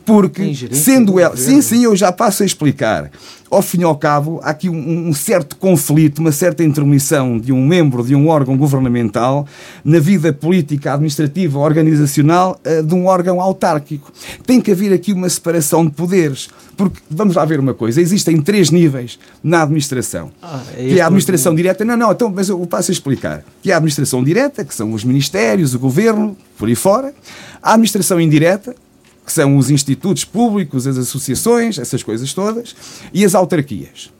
[0.06, 1.36] Porque, sendo ela.
[1.38, 3.10] Sim, sim, eu já passo a explicar.
[3.50, 7.54] Ao fim e ao cabo, há aqui um, um, certo conflito, uma certa intermissão de
[7.54, 9.48] um membro de um órgão governamental
[9.86, 14.12] na vida política, administrativa, organizacional uh, de um órgão autárquico.
[14.46, 16.50] Tem que haver aqui uma separação de poderes.
[16.76, 20.32] Porque, vamos lá ver uma coisa, existem três níveis na administração.
[20.42, 21.86] Ah, é que é a administração direta.
[21.86, 23.44] Não, não, então, mas eu passo a explicar.
[23.62, 27.14] Que é a administração direta, que são os ministérios, o governo, por aí fora.
[27.62, 28.76] A administração indireta,
[29.26, 32.76] que são os institutos públicos, as associações, essas coisas todas,
[33.14, 34.12] e as autarquias.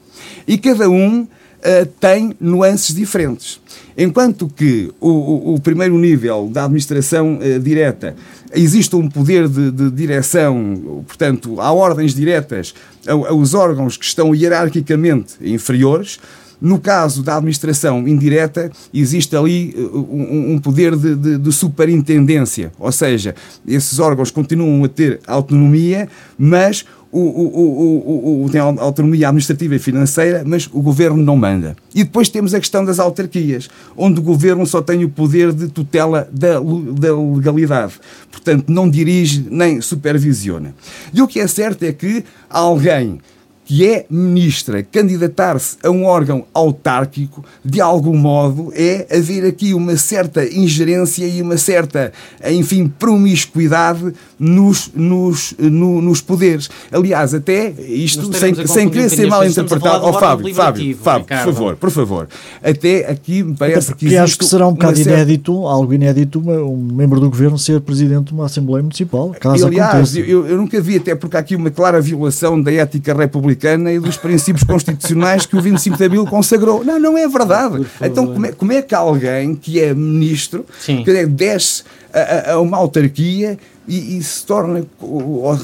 [0.46, 3.60] E cada um uh, tem nuances diferentes.
[3.96, 8.16] Enquanto que o, o, o primeiro nível da administração uh, direta
[8.52, 12.74] existe um poder de, de, direção, portanto, há ordens diretas
[13.06, 16.18] aos órgãos que estão hierarquicamente inferiores,
[16.60, 22.72] no caso da administração indireta, existe ali uh, um, um poder de, de, de, superintendência,
[22.78, 23.34] ou seja,
[23.66, 26.84] esses órgãos continuam a ter autonomia, mas
[27.14, 31.76] o, o, o, tem autonomia administrativa e financeira, mas o governo não manda.
[31.94, 35.68] E depois temos a questão das autarquias, onde o governo só tem o poder de
[35.68, 37.94] tutela da, da legalidade.
[38.32, 40.74] Portanto, não dirige nem supervisiona.
[41.12, 43.20] E o que é certo é que alguém
[43.64, 49.96] que é ministra, candidatar-se a um órgão autárquico, de algum modo, é haver aqui uma
[49.96, 52.12] certa ingerência e uma certa,
[52.46, 56.68] enfim, promiscuidade nos, nos, no, nos poderes.
[56.92, 60.04] Aliás, até isto, sem, sem querer ser mal interpretado.
[60.06, 62.28] Oh, Fábio, Fábio, Fábio, por favor, por favor.
[62.62, 64.16] Até aqui me parece até que.
[64.16, 68.34] acho que será um bocado inédito, algo inédito, um membro do governo ser presidente de
[68.34, 69.34] uma Assembleia Municipal.
[69.40, 73.14] Caso aliás, eu, eu nunca vi, até porque há aqui uma clara violação da ética
[73.14, 76.84] republicana republicana e dos princípios constitucionais que o 25 de Abril consagrou.
[76.84, 77.86] Não, não é verdade.
[78.02, 81.02] Então, como é, como é que alguém que é ministro, Sim.
[81.02, 84.84] que é, desce a, a, uma autarquia e, e, se torna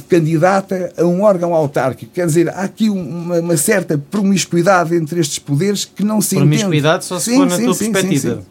[0.09, 2.12] candidata a um órgão autárquico.
[2.12, 6.47] Quer dizer, há aqui uma, uma certa promiscuidade entre estes poderes que não se promiscuidade
[6.47, 6.61] entende.
[6.61, 8.43] Promiscuidade só se sim, for na sim, tua sim, perspectiva.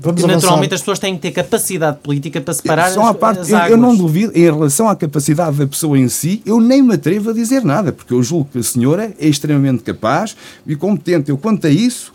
[0.00, 3.40] Vamos Porque naturalmente as pessoas têm que ter capacidade política para separar São as, parte,
[3.40, 3.70] as águas.
[3.70, 6.94] Eu, eu não duvido, em relação à capacidade da pessoa em si, eu nem me
[6.94, 11.30] atrevo a dizer nada, porque eu julgo que a senhora é extremamente capaz e competente.
[11.30, 12.12] Eu, quanto a isso,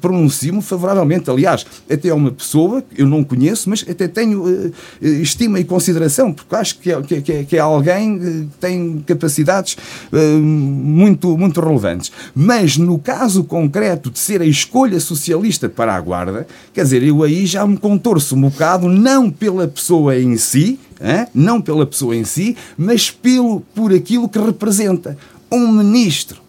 [0.00, 1.30] pronuncio-me favoravelmente.
[1.30, 5.64] Aliás, até é uma pessoa que eu não conheço, mas até tenho uh, estima e
[5.64, 9.76] consideração, porque acho que é, que, é, que é alguém que tem capacidades
[10.10, 12.10] uh, muito, muito relevantes.
[12.34, 17.22] Mas no caso concreto de ser a escolha socialista para a Guarda, quer dizer, eu
[17.22, 21.26] aí já me contorço um bocado, não pela pessoa em si, hein?
[21.34, 25.16] não pela pessoa em si, mas pelo, por aquilo que representa.
[25.50, 26.40] Um ministro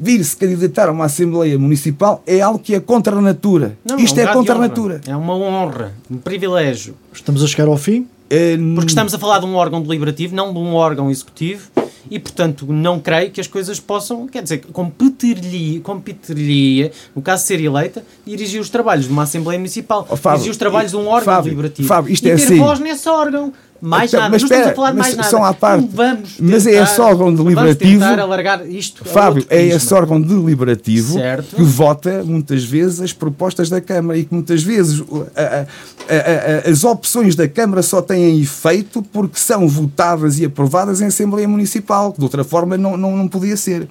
[0.00, 3.76] vir-se candidatar a uma Assembleia Municipal é algo que é contra a natura.
[3.84, 5.00] Não, Isto é, um é contra a natura.
[5.06, 6.94] É uma honra, um privilégio.
[7.12, 8.06] Estamos a chegar ao fim?
[8.30, 11.70] É, Porque estamos a falar de um órgão deliberativo, não de um órgão executivo
[12.10, 17.48] e, portanto, não creio que as coisas possam, quer dizer, competir-lhe, competir no caso de
[17.48, 20.96] ser eleita, dirigir os trabalhos de uma Assembleia Municipal, oh, Fábio, dirigir os trabalhos de
[20.96, 22.58] um órgão Fábio, deliberativo Fábio, isto e é ter assim.
[22.58, 23.52] voz nesse órgão.
[23.80, 25.28] Mais então, nada, mas, não estamos a falar de mais nada.
[25.28, 25.88] São à parte.
[25.92, 28.00] vamos tentar, mas é esse órgão deliberativo.
[28.00, 29.04] Vamos alargar isto.
[29.04, 31.56] Fábio, é esse órgão deliberativo certo.
[31.56, 35.02] que vota muitas vezes as propostas da Câmara e que muitas vezes
[35.36, 41.00] a, a, a, as opções da Câmara só têm efeito porque são votadas e aprovadas
[41.00, 43.88] em Assembleia Municipal, que de outra forma não, não, não podia ser.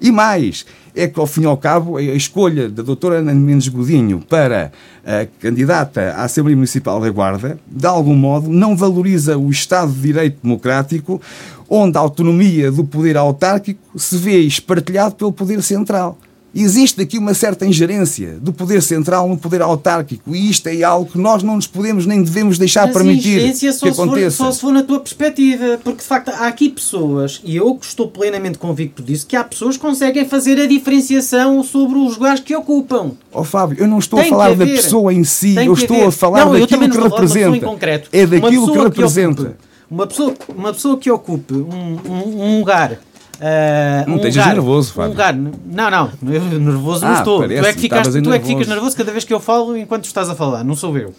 [0.00, 0.66] E mais,
[0.98, 4.72] é que, ao fim e ao cabo, a escolha da doutora Ana Mendes Godinho para
[5.06, 10.00] a candidata à Assembleia Municipal da Guarda, de algum modo, não valoriza o Estado de
[10.00, 11.20] Direito Democrático,
[11.68, 16.18] onde a autonomia do poder autárquico se vê espartilhado pelo poder central.
[16.54, 21.10] Existe aqui uma certa ingerência do poder central no poder autárquico e isto é algo
[21.10, 24.30] que nós não nos podemos nem devemos deixar Mas permitir que só aconteça.
[24.30, 27.54] Se for, só se for na tua perspectiva, porque de facto há aqui pessoas, e
[27.56, 32.16] eu estou plenamente convicto disso, que há pessoas que conseguem fazer a diferenciação sobre os
[32.16, 33.12] lugares que ocupam.
[33.30, 36.08] Oh Fábio, eu não estou Tem a falar da pessoa em si, eu estou haver.
[36.08, 37.66] a falar não, daquilo que representa.
[37.66, 38.08] Concreto.
[38.10, 39.42] É daquilo que representa.
[39.42, 42.98] Que ocupe, uma, pessoa, uma pessoa que ocupe um, um, um lugar
[43.38, 45.10] Uh, não um estejas nervoso, Fábio.
[45.10, 47.38] Um lugar, não, não, eu nervoso ah, não estou.
[47.40, 49.76] Parece, tu é, que ficas, tu é que ficas nervoso cada vez que eu falo
[49.76, 51.14] enquanto estás a falar, não sou eu.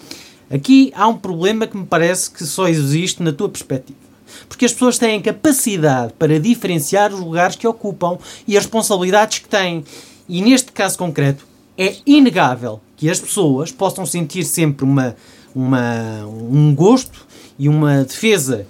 [0.51, 3.99] Aqui há um problema que me parece que só existe na tua perspectiva.
[4.47, 8.17] Porque as pessoas têm capacidade para diferenciar os lugares que ocupam
[8.47, 9.83] e as responsabilidades que têm.
[10.27, 11.45] E neste caso concreto,
[11.77, 15.15] é inegável que as pessoas possam sentir sempre uma,
[15.55, 17.25] uma, um gosto
[17.57, 18.65] e uma defesa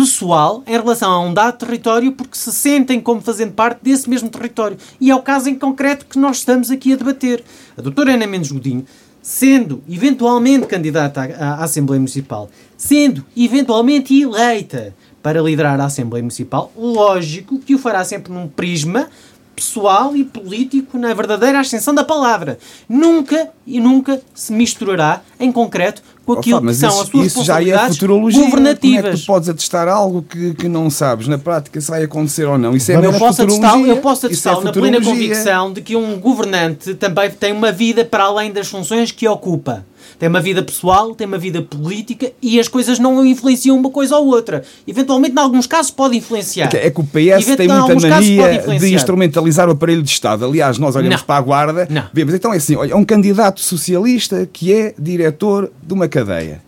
[0.00, 4.30] pessoal em relação a um dado território porque se sentem como fazendo parte desse mesmo
[4.30, 4.78] território.
[4.98, 7.44] E é o caso em concreto que nós estamos aqui a debater.
[7.76, 8.86] A doutora Ana Mendes Godinho,
[9.20, 12.48] sendo eventualmente candidata à, à Assembleia Municipal,
[12.78, 19.06] sendo eventualmente eleita para liderar a Assembleia Municipal, lógico que o fará sempre num prisma
[19.54, 22.58] pessoal e político na verdadeira ascensão da palavra.
[22.88, 26.02] Nunca e nunca se misturará em concreto
[26.34, 28.44] com aquilo oh, que são isso, as suas isso já é futurologia.
[28.44, 28.96] governativas.
[28.96, 32.02] Como é que tu podes atestar algo que, que não sabes na prática se vai
[32.02, 32.74] acontecer ou não?
[32.74, 36.18] Isso é eu posso atestar, eu posso atestar é na plena convicção de que um
[36.18, 39.84] governante também tem uma vida para além das funções que ocupa
[40.18, 44.16] tem uma vida pessoal, tem uma vida política e as coisas não influenciam uma coisa
[44.16, 44.62] ou outra.
[44.86, 46.70] Eventualmente, em alguns casos, pode influenciar.
[46.74, 50.44] É que o PS tem muita mania de instrumentalizar o aparelho de Estado.
[50.44, 51.26] Aliás, nós olhamos não.
[51.26, 52.04] para a Guarda, não.
[52.12, 56.60] vemos, então é assim, olha, é um candidato socialista que é diretor de uma cadeia.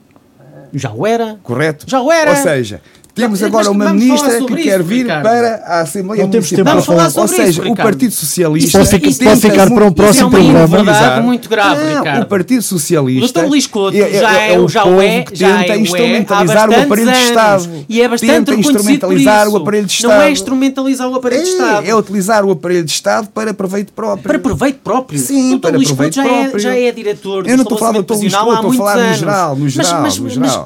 [0.73, 1.39] Já o era.
[1.43, 1.85] Correto?
[1.89, 2.31] Já o era.
[2.31, 2.81] Ou seja,
[3.15, 5.23] temos agora uma ministra que quer vir Ricardo.
[5.23, 6.65] para a Assembleia não Municipal.
[6.65, 8.69] Vamos falar sobre Ou seja, isso, o Partido Socialista.
[8.69, 10.77] Isso pode ficar, pode ficar para um próximo isso é programa.
[10.77, 12.23] verdade muito grave, não, Ricardo.
[12.23, 13.41] O Partido Socialista.
[13.41, 13.49] O Dr.
[13.49, 15.79] Luís Couto é, é, já é, é o já povo é, que já tenta é,
[15.79, 17.69] instrumentalizar o aparelho de Estado.
[17.89, 20.13] E é bastante tenta instrumentalizar o aparelho de Estado.
[20.13, 21.87] Não é instrumentalizar o aparelho de Estado.
[21.87, 24.23] É utilizar o aparelho de Estado para proveito próprio.
[24.23, 25.19] Para proveito próprio.
[25.19, 26.59] Sim, para proveito próprio.
[26.59, 28.15] Já é diretor Eu não estou a falar do Dr.
[28.15, 29.57] Luís Couto, estou a falar no geral.
[29.57, 30.19] No geral, mas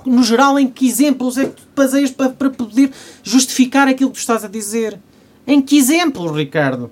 [0.06, 2.90] no geral, em que exemplos é que tu baseias para poder
[3.22, 4.98] justificar aquilo que tu estás a dizer.
[5.46, 6.90] Em que exemplo, Ricardo?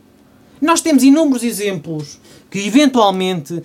[0.61, 2.21] Nós temos inúmeros exemplos
[2.55, 3.61] que eventualmente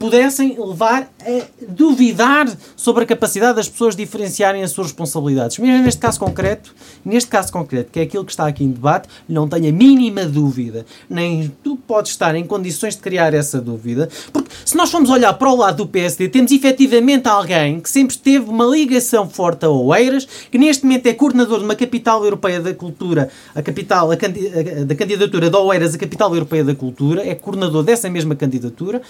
[0.00, 5.58] pudessem levar a duvidar sobre a capacidade das pessoas diferenciarem as suas responsabilidades.
[5.58, 6.74] Mesmo neste caso concreto,
[7.04, 10.24] neste caso concreto, que é aquilo que está aqui em debate, não tenho a mínima
[10.24, 15.08] dúvida, nem tu podes estar em condições de criar essa dúvida, porque se nós formos
[15.08, 19.64] olhar para o lado do PSD, temos efetivamente alguém que sempre teve uma ligação forte
[19.64, 24.10] a Oeiras, que neste momento é coordenador de uma capital europeia da cultura, a capital
[24.10, 28.31] a, a, da candidatura de Oeiras, a capital europeia da cultura, é coordenador dessa mesma
[28.34, 29.02] candidatura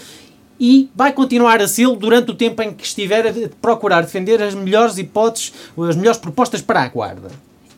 [0.58, 4.54] e vai continuar a ser durante o tempo em que estiver a procurar defender as
[4.54, 7.30] melhores hipóteses, as melhores propostas para a guarda.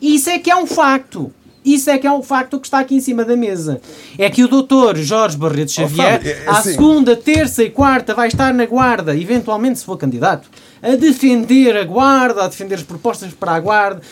[0.02, 1.32] Isso é que é um facto.
[1.64, 3.80] Isso é que é um facto que está aqui em cima da mesa.
[4.18, 7.70] É que o doutor Jorge Barreto Xavier, oh, Fábio, é, é à segunda, terça e
[7.70, 10.50] quarta, vai estar na guarda, eventualmente se for candidato,
[10.84, 14.02] a defender a guarda, a defender as propostas para a guarda,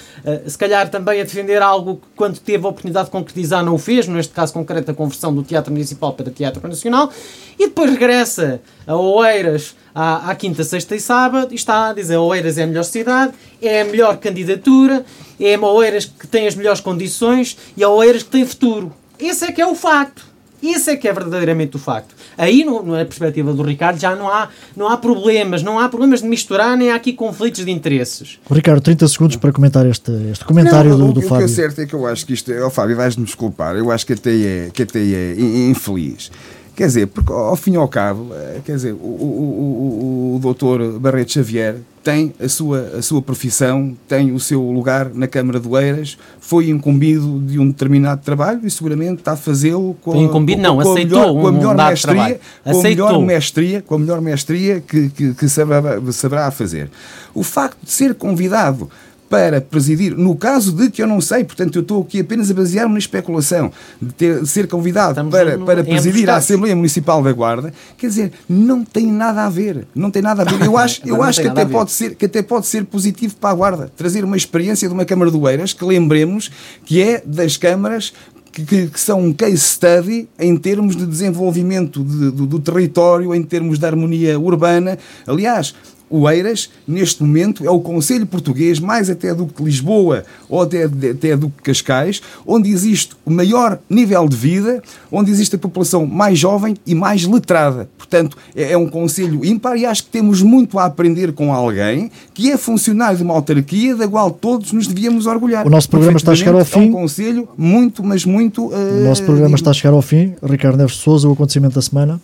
[0.46, 3.78] se calhar também a defender algo que, quando teve a oportunidade de concretizar, não o
[3.78, 7.12] fez, neste caso concreto, a conversão do Teatro Municipal para Teatro Nacional,
[7.58, 12.16] e depois regressa a Oeiras à, à quinta, sexta e sábado e está a dizer
[12.16, 15.04] Oeiras é a melhor cidade, é a melhor candidatura,
[15.38, 18.92] é a Oeiras que tem as melhores condições e a Oeiras que tem futuro.
[19.18, 20.31] Esse é que é o facto.
[20.62, 22.14] Isso é que é verdadeiramente o facto.
[22.38, 26.22] Aí, no, na perspectiva do Ricardo, já não há, não há problemas, não há problemas
[26.22, 28.38] de misturar, nem há aqui conflitos de interesses.
[28.50, 31.44] Ricardo, 30 segundos para comentar este, este comentário não, do, do o, Fábio.
[31.44, 33.90] O que é certo é que eu acho que isto, oh, Fábio, vais-me desculpar, eu
[33.90, 36.30] acho que até é, que até é infeliz.
[36.74, 40.38] Quer dizer, porque ao fim e ao cabo, eh, quer dizer, o, o, o, o
[40.38, 45.60] doutor Barreto Xavier tem a sua, a sua profissão, tem o seu lugar na Câmara
[45.60, 50.60] de Oeiras, foi incumbido de um determinado trabalho e seguramente está a fazê-lo com, incumbido,
[50.60, 53.82] com, não, com, aceitou a melhor, com a melhor um mestria, com a melhor mestria,
[53.82, 56.90] com a melhor mestria que, que, que saberá, saberá fazer.
[57.34, 58.90] O facto de ser convidado
[59.32, 62.54] para presidir, no caso de que eu não sei, portanto eu estou aqui apenas a
[62.54, 67.22] basear-me na especulação, de, ter, de ser convidado para, no, para presidir a Assembleia Municipal
[67.22, 70.62] da Guarda, quer dizer, não tem nada a ver, não tem nada a ver.
[70.66, 73.54] Eu acho, eu acho que, até pode ser, que até pode ser positivo para a
[73.54, 76.50] Guarda, trazer uma experiência de uma Câmara de Oeiras, que lembremos
[76.84, 78.12] que é das câmaras
[78.52, 83.34] que, que, que, são um case study em termos de desenvolvimento de, do, do, território,
[83.34, 84.98] em termos de harmonia urbana.
[85.26, 85.74] Aliás,
[86.12, 91.36] Oeiras, neste momento, é o Conselho Português, mais até do que Lisboa ou até, até
[91.36, 96.38] do que Cascais, onde existe o maior nível de vida, onde existe a população mais
[96.38, 97.88] jovem e mais letrada.
[97.96, 102.10] Portanto, é, é um Conselho ímpar e acho que temos muito a aprender com alguém
[102.34, 105.66] que é funcionário de uma autarquia da qual todos nos devíamos orgulhar.
[105.66, 106.80] O nosso programa está a chegar ao fim.
[106.80, 108.66] É um Conselho muito, mas muito.
[108.66, 110.34] Uh, o nosso programa está a chegar ao fim.
[110.42, 112.20] Ricardo Neves Souza, o acontecimento da semana.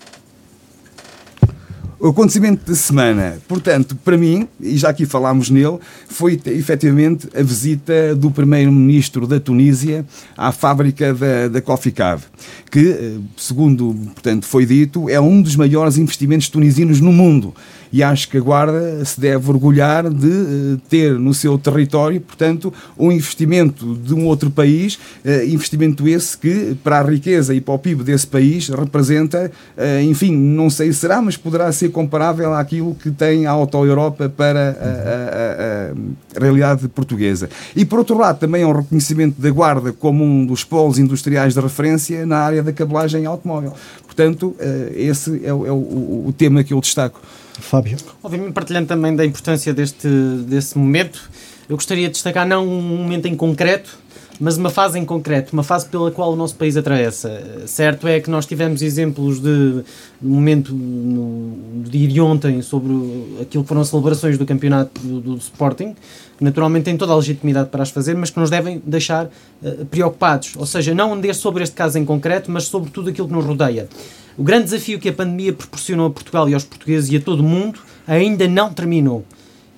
[2.01, 7.43] O acontecimento da semana, portanto, para mim, e já aqui falámos nele, foi efetivamente a
[7.43, 10.07] visita do primeiro-ministro da Tunísia
[10.37, 12.23] à fábrica da, da Coffee Cave,
[12.71, 17.53] que, eh, segundo portanto, foi dito, é um dos maiores investimentos tunisinos no mundo
[17.93, 22.73] e acho que a Guarda se deve orgulhar de uh, ter no seu território, portanto,
[22.99, 27.75] um investimento de um outro país, uh, investimento esse que, para a riqueza e para
[27.75, 32.55] o PIB desse país, representa, uh, enfim, não sei se será, mas poderá ser comparável
[32.55, 37.49] àquilo que tem a Auto-Europa para a, a, a, realidade portuguesa.
[37.75, 41.55] E, por outro lado, também é um reconhecimento da Guarda como um dos polos industriais
[41.55, 43.73] de referência na área da cabelagem automóvel.
[44.05, 44.55] Portanto,
[44.95, 47.21] esse é é o tema que eu destaco.
[47.63, 47.97] Fábio.
[48.23, 50.09] Obviamente, partilhando também da importância deste,
[50.47, 51.31] desse momento,
[51.69, 53.99] eu gostaria de destacar não um momento em concreto,
[54.41, 57.43] mas uma fase em concreto, uma fase pela qual o nosso país atravessa.
[57.67, 59.83] Certo é que nós tivemos exemplos de,
[60.21, 62.93] momento no dia de ontem sobre
[63.41, 65.95] aquilo que foram as celebrações do campeonato do, do Sporting,
[66.37, 69.85] que naturalmente têm toda a legitimidade para as fazer, mas que nos devem deixar uh,
[69.87, 70.55] preocupados.
[70.57, 73.89] Ou seja, não sobre este caso em concreto, mas sobre tudo aquilo que nos rodeia.
[74.37, 77.41] O grande desafio que a pandemia proporcionou a Portugal e aos portugueses e a todo
[77.41, 79.25] o mundo ainda não terminou.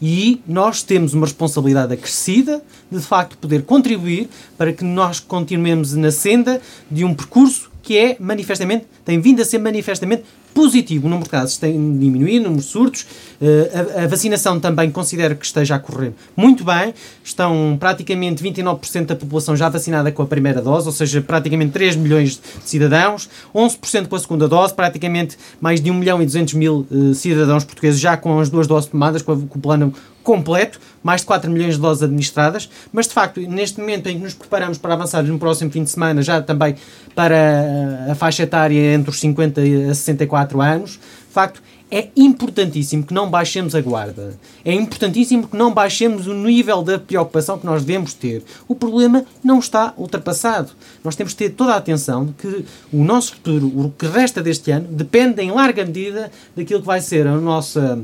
[0.01, 5.95] E nós temos uma responsabilidade acrescida de, de facto, poder contribuir para que nós continuemos
[5.95, 6.61] na senda
[6.91, 10.23] de um percurso que é manifestamente, tem vindo a ser manifestamente
[10.55, 11.07] positivo.
[11.07, 13.07] O número de casos tem diminuído, o número de surtos.
[13.41, 16.95] Uh, a, vacinação também considero que esteja a correr muito bem.
[17.25, 21.97] Estão praticamente 29% da população já vacinada com a primeira dose, ou seja, praticamente 3
[21.97, 26.55] milhões de cidadãos, 11% com a segunda dose, praticamente mais de 1 milhão e 200
[26.55, 30.79] mil uh, cidadãos portugueses já com as duas doses tomadas, com, com o plano completo,
[31.03, 34.35] mais de 4 milhões de doses administradas, mas de facto, neste momento em que nos
[34.35, 36.77] preparamos para avançar no próximo fim de semana, já também
[37.15, 43.13] para a faixa etária entre os 50 a 64 anos, de facto, é importantíssimo que
[43.13, 44.39] não baixemos a guarda.
[44.65, 48.45] É importantíssimo que não baixemos o nível da preocupação que nós devemos ter.
[48.69, 50.71] O problema não está ultrapassado.
[51.03, 54.41] Nós temos de ter toda a atenção de que o nosso futuro, o que resta
[54.41, 58.01] deste ano, depende em larga medida daquilo que vai ser a nossa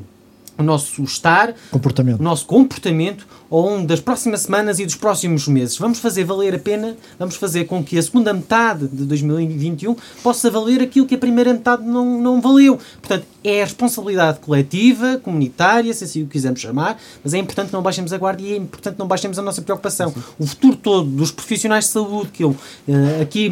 [0.59, 2.21] o nosso estar, comportamento.
[2.21, 5.79] o nosso comportamento ao longo das próximas semanas e dos próximos meses.
[5.79, 10.51] Vamos fazer valer a pena, vamos fazer com que a segunda metade de 2021 possa
[10.51, 12.79] valer aquilo que a primeira metade não, não valeu.
[13.01, 17.75] Portanto, é a responsabilidade coletiva, comunitária, se assim o quisermos chamar, mas é importante que
[17.75, 20.13] não baixemos a guarda e é importante que não baixemos a nossa preocupação.
[20.39, 23.51] O futuro todo dos profissionais de saúde que eu uh, aqui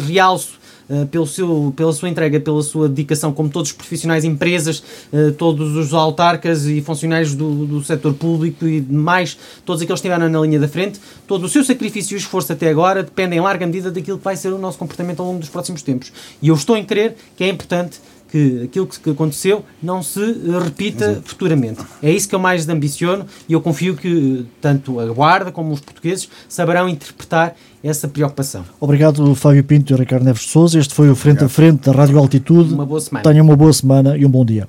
[0.00, 0.65] realço
[1.10, 4.82] pelo seu, pela sua entrega, pela sua dedicação, como todos os profissionais, empresas,
[5.12, 10.08] uh, todos os autarcas e funcionários do, do setor público e demais, todos aqueles que
[10.08, 13.42] estiveram na linha da frente, todo o seu sacrifício e esforço até agora dependem em
[13.42, 16.12] larga medida daquilo que vai ser o nosso comportamento ao longo dos próximos tempos.
[16.40, 18.00] E eu estou em crer que é importante
[18.30, 20.20] que aquilo que aconteceu não se
[20.62, 21.28] repita Exato.
[21.28, 21.80] futuramente.
[22.02, 25.80] É isso que eu mais ambiciono e eu confio que tanto a Guarda como os
[25.80, 28.64] portugueses saberão interpretar essa preocupação.
[28.80, 30.78] Obrigado, Fábio Pinto e Ricardo Neves de Souza.
[30.78, 31.46] Este foi o Frente Obrigado.
[31.46, 32.74] a Frente da Rádio Altitude.
[32.74, 33.22] Uma boa semana.
[33.22, 34.66] Tenha uma boa semana e um bom dia.